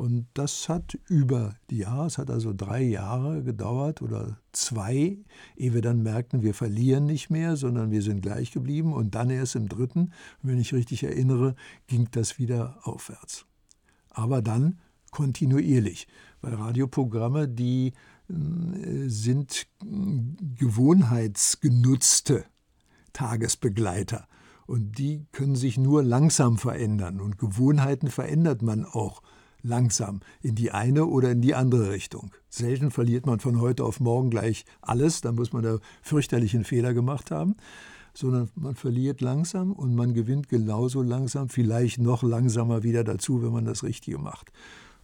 [0.00, 5.18] Und das hat über die Jahre, es hat also drei Jahre gedauert oder zwei,
[5.58, 8.94] ehe wir dann merkten, wir verlieren nicht mehr, sondern wir sind gleich geblieben.
[8.94, 11.54] Und dann erst im dritten, wenn ich richtig erinnere,
[11.86, 13.44] ging das wieder aufwärts.
[14.08, 14.80] Aber dann
[15.10, 16.08] kontinuierlich,
[16.40, 17.92] weil Radioprogramme, die
[18.30, 22.46] äh, sind gewohnheitsgenutzte
[23.12, 24.26] Tagesbegleiter.
[24.66, 27.20] Und die können sich nur langsam verändern.
[27.20, 29.20] Und Gewohnheiten verändert man auch
[29.62, 32.30] langsam in die eine oder in die andere Richtung.
[32.48, 36.94] Selten verliert man von heute auf morgen gleich alles, da muss man da fürchterlichen Fehler
[36.94, 37.56] gemacht haben,
[38.14, 43.52] sondern man verliert langsam und man gewinnt genauso langsam, vielleicht noch langsamer wieder dazu, wenn
[43.52, 44.52] man das Richtige macht.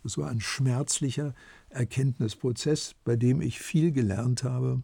[0.02, 1.34] Das war ein schmerzlicher
[1.68, 4.82] Erkenntnisprozess, bei dem ich viel gelernt habe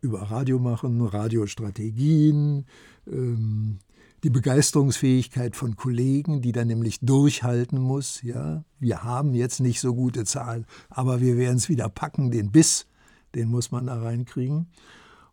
[0.00, 2.66] über Radiomachen, Radiostrategien,
[3.06, 3.78] ähm,
[4.24, 8.22] die Begeisterungsfähigkeit von Kollegen, die dann nämlich durchhalten muss.
[8.22, 12.30] Ja, wir haben jetzt nicht so gute Zahlen, aber wir werden es wieder packen.
[12.30, 12.86] Den Biss,
[13.34, 14.68] den muss man da reinkriegen.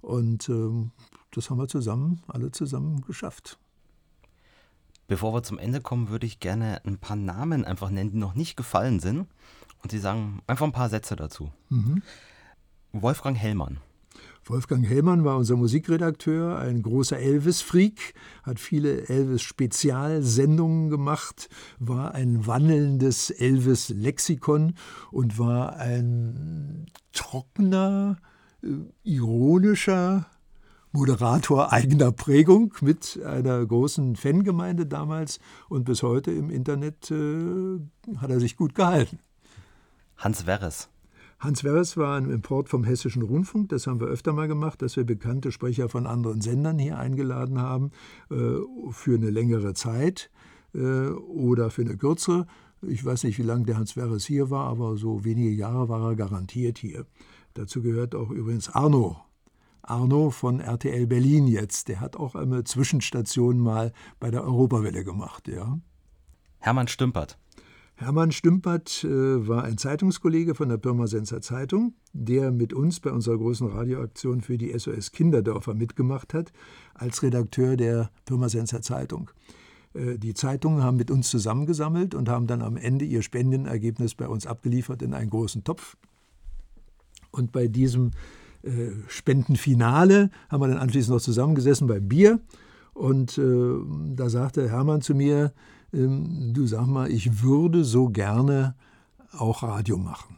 [0.02, 0.92] Und ähm,
[1.32, 3.58] das haben wir zusammen, alle zusammen geschafft.
[5.08, 8.36] Bevor wir zum Ende kommen, würde ich gerne ein paar Namen einfach nennen, die noch
[8.36, 9.28] nicht gefallen sind.
[9.82, 11.52] Und Sie sagen einfach ein paar Sätze dazu.
[11.70, 12.04] Mhm.
[12.92, 13.80] Wolfgang Hellmann.
[14.46, 18.14] Wolfgang Hellmann war unser Musikredakteur, ein großer Elvis-Freak,
[18.44, 24.74] hat viele Elvis-Spezialsendungen gemacht, war ein wandelndes Elvis-Lexikon
[25.12, 28.18] und war ein trockener,
[28.64, 28.68] äh,
[29.04, 30.26] ironischer
[30.92, 35.40] Moderator eigener Prägung mit einer großen Fangemeinde damals
[35.70, 37.80] und bis heute im Internet äh,
[38.18, 39.20] hat er sich gut gehalten.
[40.18, 40.91] Hans Werres.
[41.42, 44.96] Hans Werres war ein Import vom Hessischen Rundfunk, das haben wir öfter mal gemacht, dass
[44.96, 47.90] wir bekannte Sprecher von anderen Sendern hier eingeladen haben
[48.30, 48.36] äh,
[48.92, 50.30] für eine längere Zeit
[50.76, 52.46] äh, oder für eine kürzere.
[52.84, 56.12] Ich weiß nicht, wie lange der Hans Werres hier war, aber so wenige Jahre war
[56.12, 57.08] er garantiert hier.
[57.56, 59.18] Dazu gehört auch übrigens Arno.
[59.82, 61.88] Arno von RTL Berlin jetzt.
[61.88, 65.80] Der hat auch eine Zwischenstation mal bei der Europawelle gemacht, ja.
[66.60, 67.40] Hermann Stümpert.
[68.02, 73.38] Hermann Stümpert äh, war ein Zeitungskollege von der Pirmasenser Zeitung, der mit uns bei unserer
[73.38, 76.52] großen Radioaktion für die SOS Kinderdörfer mitgemacht hat,
[76.96, 79.30] als Redakteur der Pirmasenser Zeitung.
[79.94, 84.28] Äh, die Zeitungen haben mit uns zusammengesammelt und haben dann am Ende ihr Spendenergebnis bei
[84.28, 85.96] uns abgeliefert in einen großen Topf.
[87.30, 88.12] Und bei diesem
[88.64, 92.40] äh, Spendenfinale haben wir dann anschließend noch zusammengesessen beim Bier.
[92.96, 93.76] Und äh,
[94.16, 95.54] da sagte Hermann zu mir,
[95.94, 98.76] ähm, du sag mal, ich würde so gerne
[99.32, 100.38] auch Radio machen.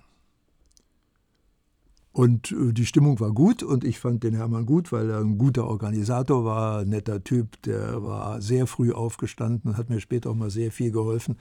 [2.14, 5.40] Und äh, die Stimmung war gut und ich fand den Hermann gut, weil er ein
[5.40, 10.30] guter Organisator war, ein netter Typ, der war sehr früh aufgestanden und hat mir später
[10.30, 11.38] auch mal sehr viel geholfen.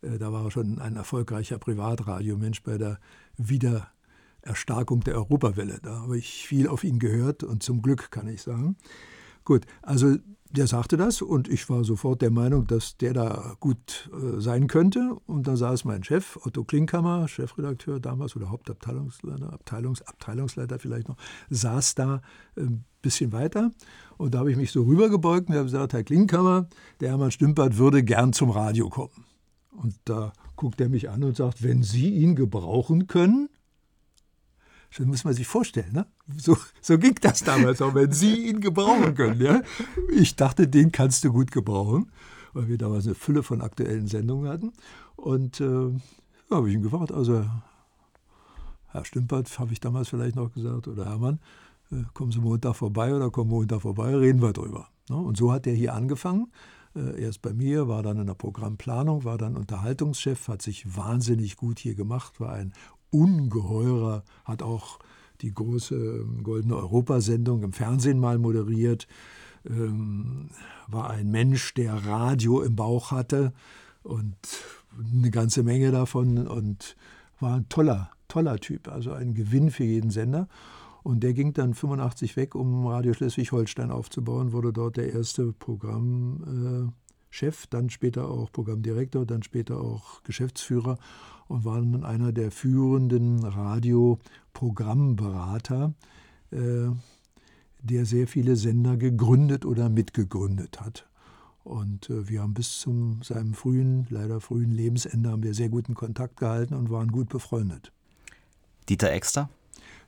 [0.00, 3.00] Äh, da war er schon ein erfolgreicher Privatradiomensch bei der
[3.36, 5.80] Wiedererstarkung der Europawelle.
[5.82, 8.76] Da habe ich viel auf ihn gehört und zum Glück kann ich sagen.
[9.44, 10.18] Gut, also
[10.52, 14.66] der sagte das und ich war sofort der Meinung, dass der da gut äh, sein
[14.66, 15.16] könnte.
[15.26, 21.16] Und da saß mein Chef, Otto Klinkhammer, Chefredakteur damals oder Hauptabteilungsleiter, Abteilungs, Abteilungsleiter vielleicht noch,
[21.48, 22.20] saß da
[22.56, 23.70] ein äh, bisschen weiter.
[24.18, 26.68] Und da habe ich mich so rübergebeugt und habe gesagt, Herr Klinkhammer,
[27.00, 29.24] der Hermann Stümpert würde gern zum Radio kommen.
[29.70, 33.48] Und da guckt er mich an und sagt, wenn Sie ihn gebrauchen können,
[34.96, 35.92] das muss man sich vorstellen.
[35.92, 36.06] Ne?
[36.36, 39.40] So, so ging das damals auch, wenn Sie ihn gebrauchen können.
[39.40, 39.62] Ja?
[40.14, 42.10] Ich dachte, den kannst du gut gebrauchen,
[42.52, 44.72] weil wir damals eine Fülle von aktuellen Sendungen hatten.
[45.16, 47.44] Und äh, ja, habe ich ihn gefragt, also
[48.88, 51.40] Herr Stümpert, habe ich damals vielleicht noch gesagt, oder Hermann,
[51.90, 54.88] äh, kommen Sie Montag vorbei oder kommen Montag vorbei, reden wir drüber.
[55.08, 55.16] Ne?
[55.16, 56.52] Und so hat er hier angefangen.
[56.94, 61.56] Äh, erst bei mir, war dann in der Programmplanung, war dann Unterhaltungschef, hat sich wahnsinnig
[61.56, 62.74] gut hier gemacht, war ein
[63.12, 64.98] ungeheurer, hat auch
[65.40, 69.06] die große ähm, Goldene Europasendung im Fernsehen mal moderiert,
[69.68, 70.48] ähm,
[70.88, 73.52] war ein Mensch, der Radio im Bauch hatte
[74.02, 74.36] und
[75.14, 76.96] eine ganze Menge davon und
[77.40, 80.48] war ein toller, toller Typ, also ein Gewinn für jeden Sender.
[81.02, 85.52] Und der ging dann 85 weg, um Radio Schleswig-Holstein aufzubauen, wurde dort der erste
[87.32, 90.98] Programmchef, dann später auch Programmdirektor, dann später auch Geschäftsführer
[91.48, 95.94] und war nun einer der führenden Radioprogrammberater,
[96.50, 96.88] äh,
[97.80, 101.08] der sehr viele Sender gegründet oder mitgegründet hat.
[101.64, 105.94] Und äh, wir haben bis zu seinem frühen, leider frühen Lebensende haben wir sehr guten
[105.94, 107.92] Kontakt gehalten und waren gut befreundet.
[108.88, 109.48] Dieter Exter?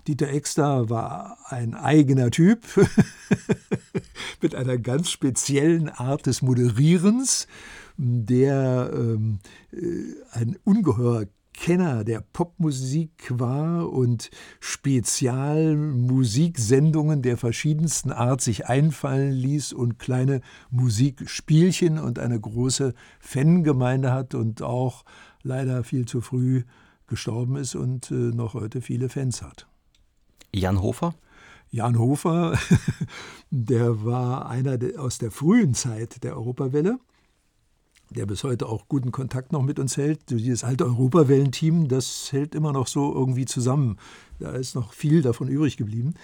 [0.07, 2.61] Dieter Exter war ein eigener Typ
[4.42, 7.48] mit einer ganz speziellen Art des Moderierens,
[7.96, 9.38] der ähm,
[9.72, 10.02] äh,
[10.32, 11.24] ein ungeheuer
[11.55, 14.28] Kenner der Popmusik war und
[14.61, 24.34] Spezialmusiksendungen der verschiedensten Art sich einfallen ließ und kleine Musikspielchen und eine große Fangemeinde hat
[24.34, 25.07] und auch
[25.42, 26.64] leider viel zu früh
[27.07, 29.66] gestorben ist und äh, noch heute viele Fans hat.
[30.55, 31.14] Jan Hofer?
[31.70, 32.57] Jan Hofer,
[33.50, 37.00] der war einer aus der frühen Zeit der Europawelle,
[38.11, 40.30] der bis heute auch guten Kontakt noch mit uns hält.
[40.30, 43.96] Dieses alte Europawellenteam, das hält immer noch so irgendwie zusammen.
[44.38, 46.14] Da ist noch viel davon übrig geblieben.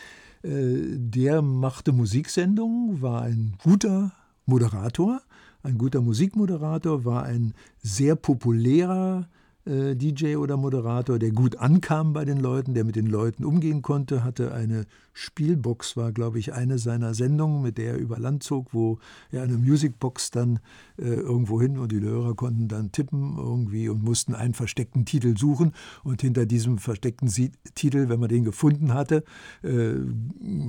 [0.43, 4.13] Äh, der machte Musiksendungen, war ein guter
[4.47, 5.21] Moderator,
[5.65, 9.29] ein guter Musikmoderator, war ein sehr populärer
[9.71, 13.83] äh, DJ oder Moderator, der gut ankam bei den Leuten, der mit den Leuten umgehen
[13.83, 18.43] konnte, hatte eine Spielbox, war, glaube ich, eine seiner Sendungen, mit der er über Land
[18.43, 18.99] zog, wo
[19.31, 20.61] er eine Musicbox dann
[20.99, 25.37] äh, irgendwo hin und die Hörer konnten dann tippen irgendwie und mussten einen versteckten Titel
[25.37, 25.73] suchen.
[26.05, 29.25] Und hinter diesem versteckten Sie Titel, wenn man den gefunden hatte,
[29.63, 29.95] äh,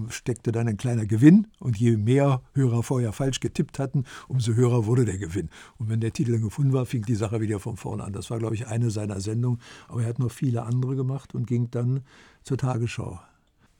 [0.10, 1.48] steckte dann ein kleiner Gewinn.
[1.60, 5.50] Und je mehr Hörer vorher falsch getippt hatten, umso höher wurde der Gewinn.
[5.78, 8.14] Und wenn der Titel dann gefunden war, fing die Sache wieder von vorne an.
[8.14, 9.60] Das war, glaube ich, eine seiner Sendungen.
[9.88, 12.02] Aber er hat noch viele andere gemacht und ging dann
[12.44, 13.20] zur Tagesschau.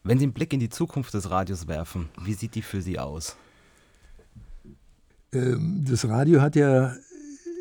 [0.04, 2.98] Wenn Sie einen Blick in die Zukunft des Radios werfen, wie sieht die für Sie
[2.98, 3.36] aus?
[5.32, 6.96] Ähm, das Radio hat ja äh,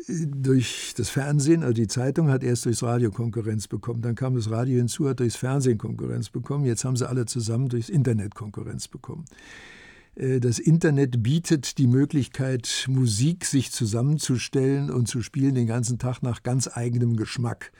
[0.07, 4.01] durch das Fernsehen, also die Zeitung hat erst durchs Radio Konkurrenz bekommen.
[4.01, 6.65] Dann kam das Radio hinzu, hat durchs Fernsehen Konkurrenz bekommen.
[6.65, 9.25] Jetzt haben sie alle zusammen durchs Internet Konkurrenz bekommen.
[10.15, 16.21] Äh, das Internet bietet die Möglichkeit, Musik sich zusammenzustellen und zu spielen den ganzen Tag
[16.21, 17.71] nach ganz eigenem Geschmack.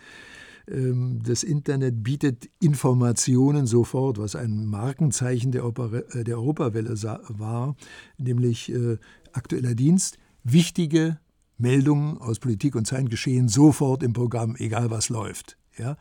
[0.67, 6.95] Ähm, das Internet bietet Informationen sofort, was ein Markenzeichen der, äh, der Europawelle
[7.29, 7.75] war,
[8.17, 8.97] nämlich äh,
[9.33, 11.19] aktueller Dienst, wichtige
[11.57, 15.57] Meldungen aus Politik und Zeitgeschehen sofort im Programm, egal was läuft.
[15.77, 15.97] Ja?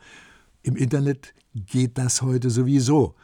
[0.63, 3.15] Im Internet geht das heute sowieso.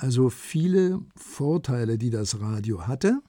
[0.00, 3.20] Also viele Vorteile, die das Radio hatte,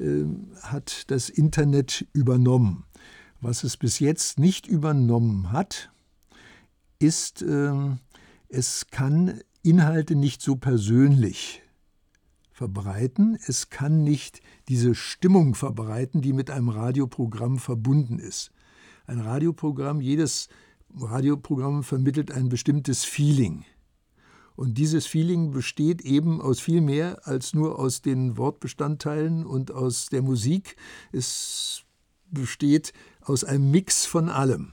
[0.00, 0.24] äh,
[0.62, 2.82] hat das Internet übernommen.
[3.40, 5.92] Was es bis jetzt nicht übernommen hat,
[6.98, 7.72] ist, äh,
[8.48, 11.62] es kann Inhalte nicht so persönlich
[12.50, 18.50] verbreiten, es kann nicht diese Stimmung verbreiten, die mit einem Radioprogramm verbunden ist.
[19.06, 20.48] Ein Radioprogramm, jedes
[20.98, 23.64] Radioprogramm vermittelt ein bestimmtes Feeling.
[24.56, 30.06] Und dieses Feeling besteht eben aus viel mehr als nur aus den Wortbestandteilen und aus
[30.06, 30.76] der Musik.
[31.12, 31.82] Es
[32.30, 34.72] besteht aus einem Mix von allem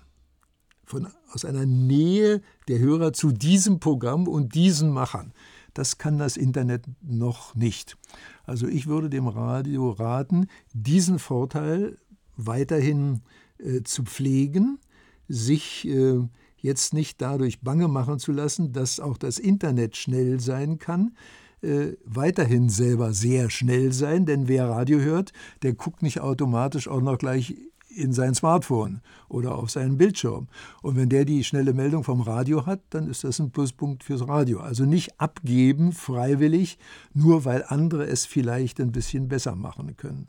[0.93, 5.33] von, aus einer Nähe der Hörer zu diesem Programm und diesen Machern.
[5.73, 7.97] Das kann das Internet noch nicht.
[8.43, 11.97] Also ich würde dem Radio raten, diesen Vorteil
[12.35, 13.21] weiterhin
[13.57, 14.79] äh, zu pflegen,
[15.27, 16.19] sich äh,
[16.63, 21.15] jetzt nicht dadurch bange machen zu lassen, dass auch das Internet schnell sein kann,
[21.61, 27.01] äh, weiterhin selber sehr schnell sein, denn wer Radio hört, der guckt nicht automatisch auch
[27.01, 27.55] noch gleich
[27.95, 30.47] in sein Smartphone oder auf seinen Bildschirm.
[30.81, 34.27] Und wenn der die schnelle Meldung vom Radio hat, dann ist das ein Pluspunkt fürs
[34.27, 34.61] Radio.
[34.61, 36.79] Also nicht abgeben freiwillig,
[37.13, 40.27] nur weil andere es vielleicht ein bisschen besser machen können.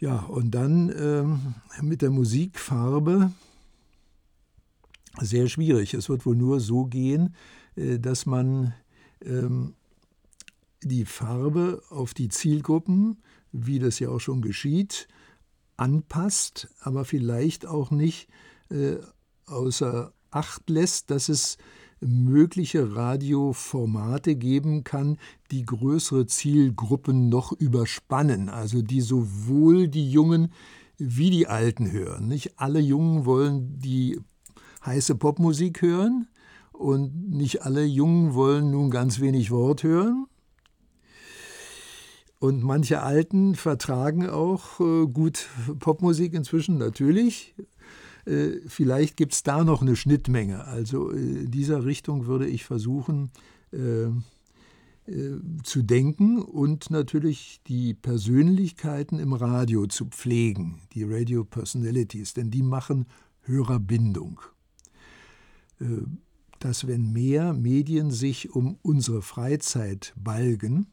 [0.00, 3.30] Ja, und dann ähm, mit der Musikfarbe
[5.20, 5.94] sehr schwierig.
[5.94, 7.34] Es wird wohl nur so gehen,
[7.76, 8.74] äh, dass man
[9.24, 9.74] ähm,
[10.82, 15.08] die Farbe auf die Zielgruppen, wie das ja auch schon geschieht,
[15.76, 18.28] anpasst, aber vielleicht auch nicht
[18.70, 18.96] äh,
[19.46, 21.58] außer Acht lässt, dass es
[22.00, 25.16] mögliche Radioformate geben kann,
[25.52, 30.52] die größere Zielgruppen noch überspannen, also die sowohl die Jungen
[30.98, 32.26] wie die Alten hören.
[32.26, 34.20] Nicht alle Jungen wollen die
[34.84, 36.28] heiße Popmusik hören
[36.72, 40.26] und nicht alle Jungen wollen nun ganz wenig Wort hören
[42.44, 45.48] und manche Alten vertragen auch äh, gut
[45.78, 47.54] Popmusik inzwischen natürlich.
[48.26, 50.66] Äh, vielleicht gibt es da noch eine Schnittmenge.
[50.66, 53.30] Also äh, in dieser Richtung würde ich versuchen
[55.64, 62.62] zu denken und natürlich die Persönlichkeiten im Radio zu pflegen, die Radio Personalities, denn die
[62.62, 63.06] machen
[63.40, 64.40] Hörerbindung.
[65.80, 66.02] Äh,
[66.60, 70.86] dass wenn mehr Medien sich um unsere Freizeit balgen,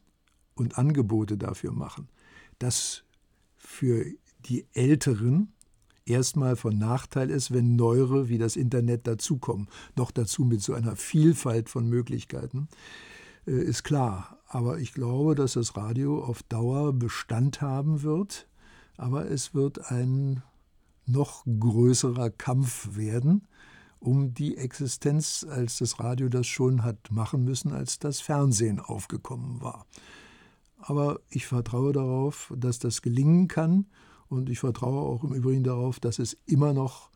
[0.54, 2.08] und Angebote dafür machen,
[2.58, 3.04] dass
[3.56, 4.04] für
[4.46, 5.52] die Älteren
[6.04, 9.68] erstmal von Nachteil ist, wenn neuere wie das Internet dazukommen.
[9.96, 12.68] Noch dazu mit so einer Vielfalt von Möglichkeiten,
[13.46, 14.38] äh, ist klar.
[14.48, 18.48] Aber ich glaube, dass das Radio auf Dauer Bestand haben wird.
[18.96, 20.42] Aber es wird ein
[21.06, 23.46] noch größerer Kampf werden
[24.02, 29.60] um die Existenz, als das Radio das schon hat machen müssen, als das Fernsehen aufgekommen
[29.60, 29.86] war.
[30.78, 33.86] Aber ich vertraue darauf, dass das gelingen kann
[34.28, 37.10] und ich vertraue auch im Übrigen darauf, dass es immer noch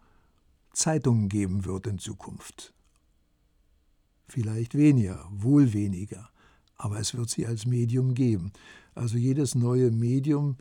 [0.72, 2.72] Zeitungen geben wird in Zukunft.
[4.28, 6.30] Vielleicht weniger, wohl weniger,
[6.76, 8.52] aber es wird sie als Medium geben.
[8.94, 10.56] Also jedes neue Medium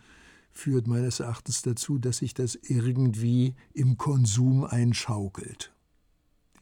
[0.51, 5.74] führt meines Erachtens dazu, dass sich das irgendwie im Konsum einschaukelt.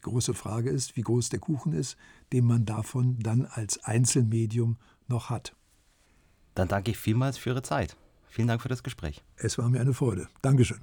[0.04, 1.96] Die große Frage ist, wie groß der Kuchen ist,
[2.32, 4.76] den man davon dann als Einzelmedium
[5.08, 5.54] noch hat.
[6.54, 7.96] Dann danke ich vielmals für Ihre Zeit.
[8.28, 9.22] Vielen Dank für das Gespräch.
[9.36, 10.28] Es war mir eine Freude.
[10.42, 10.80] Dankeschön.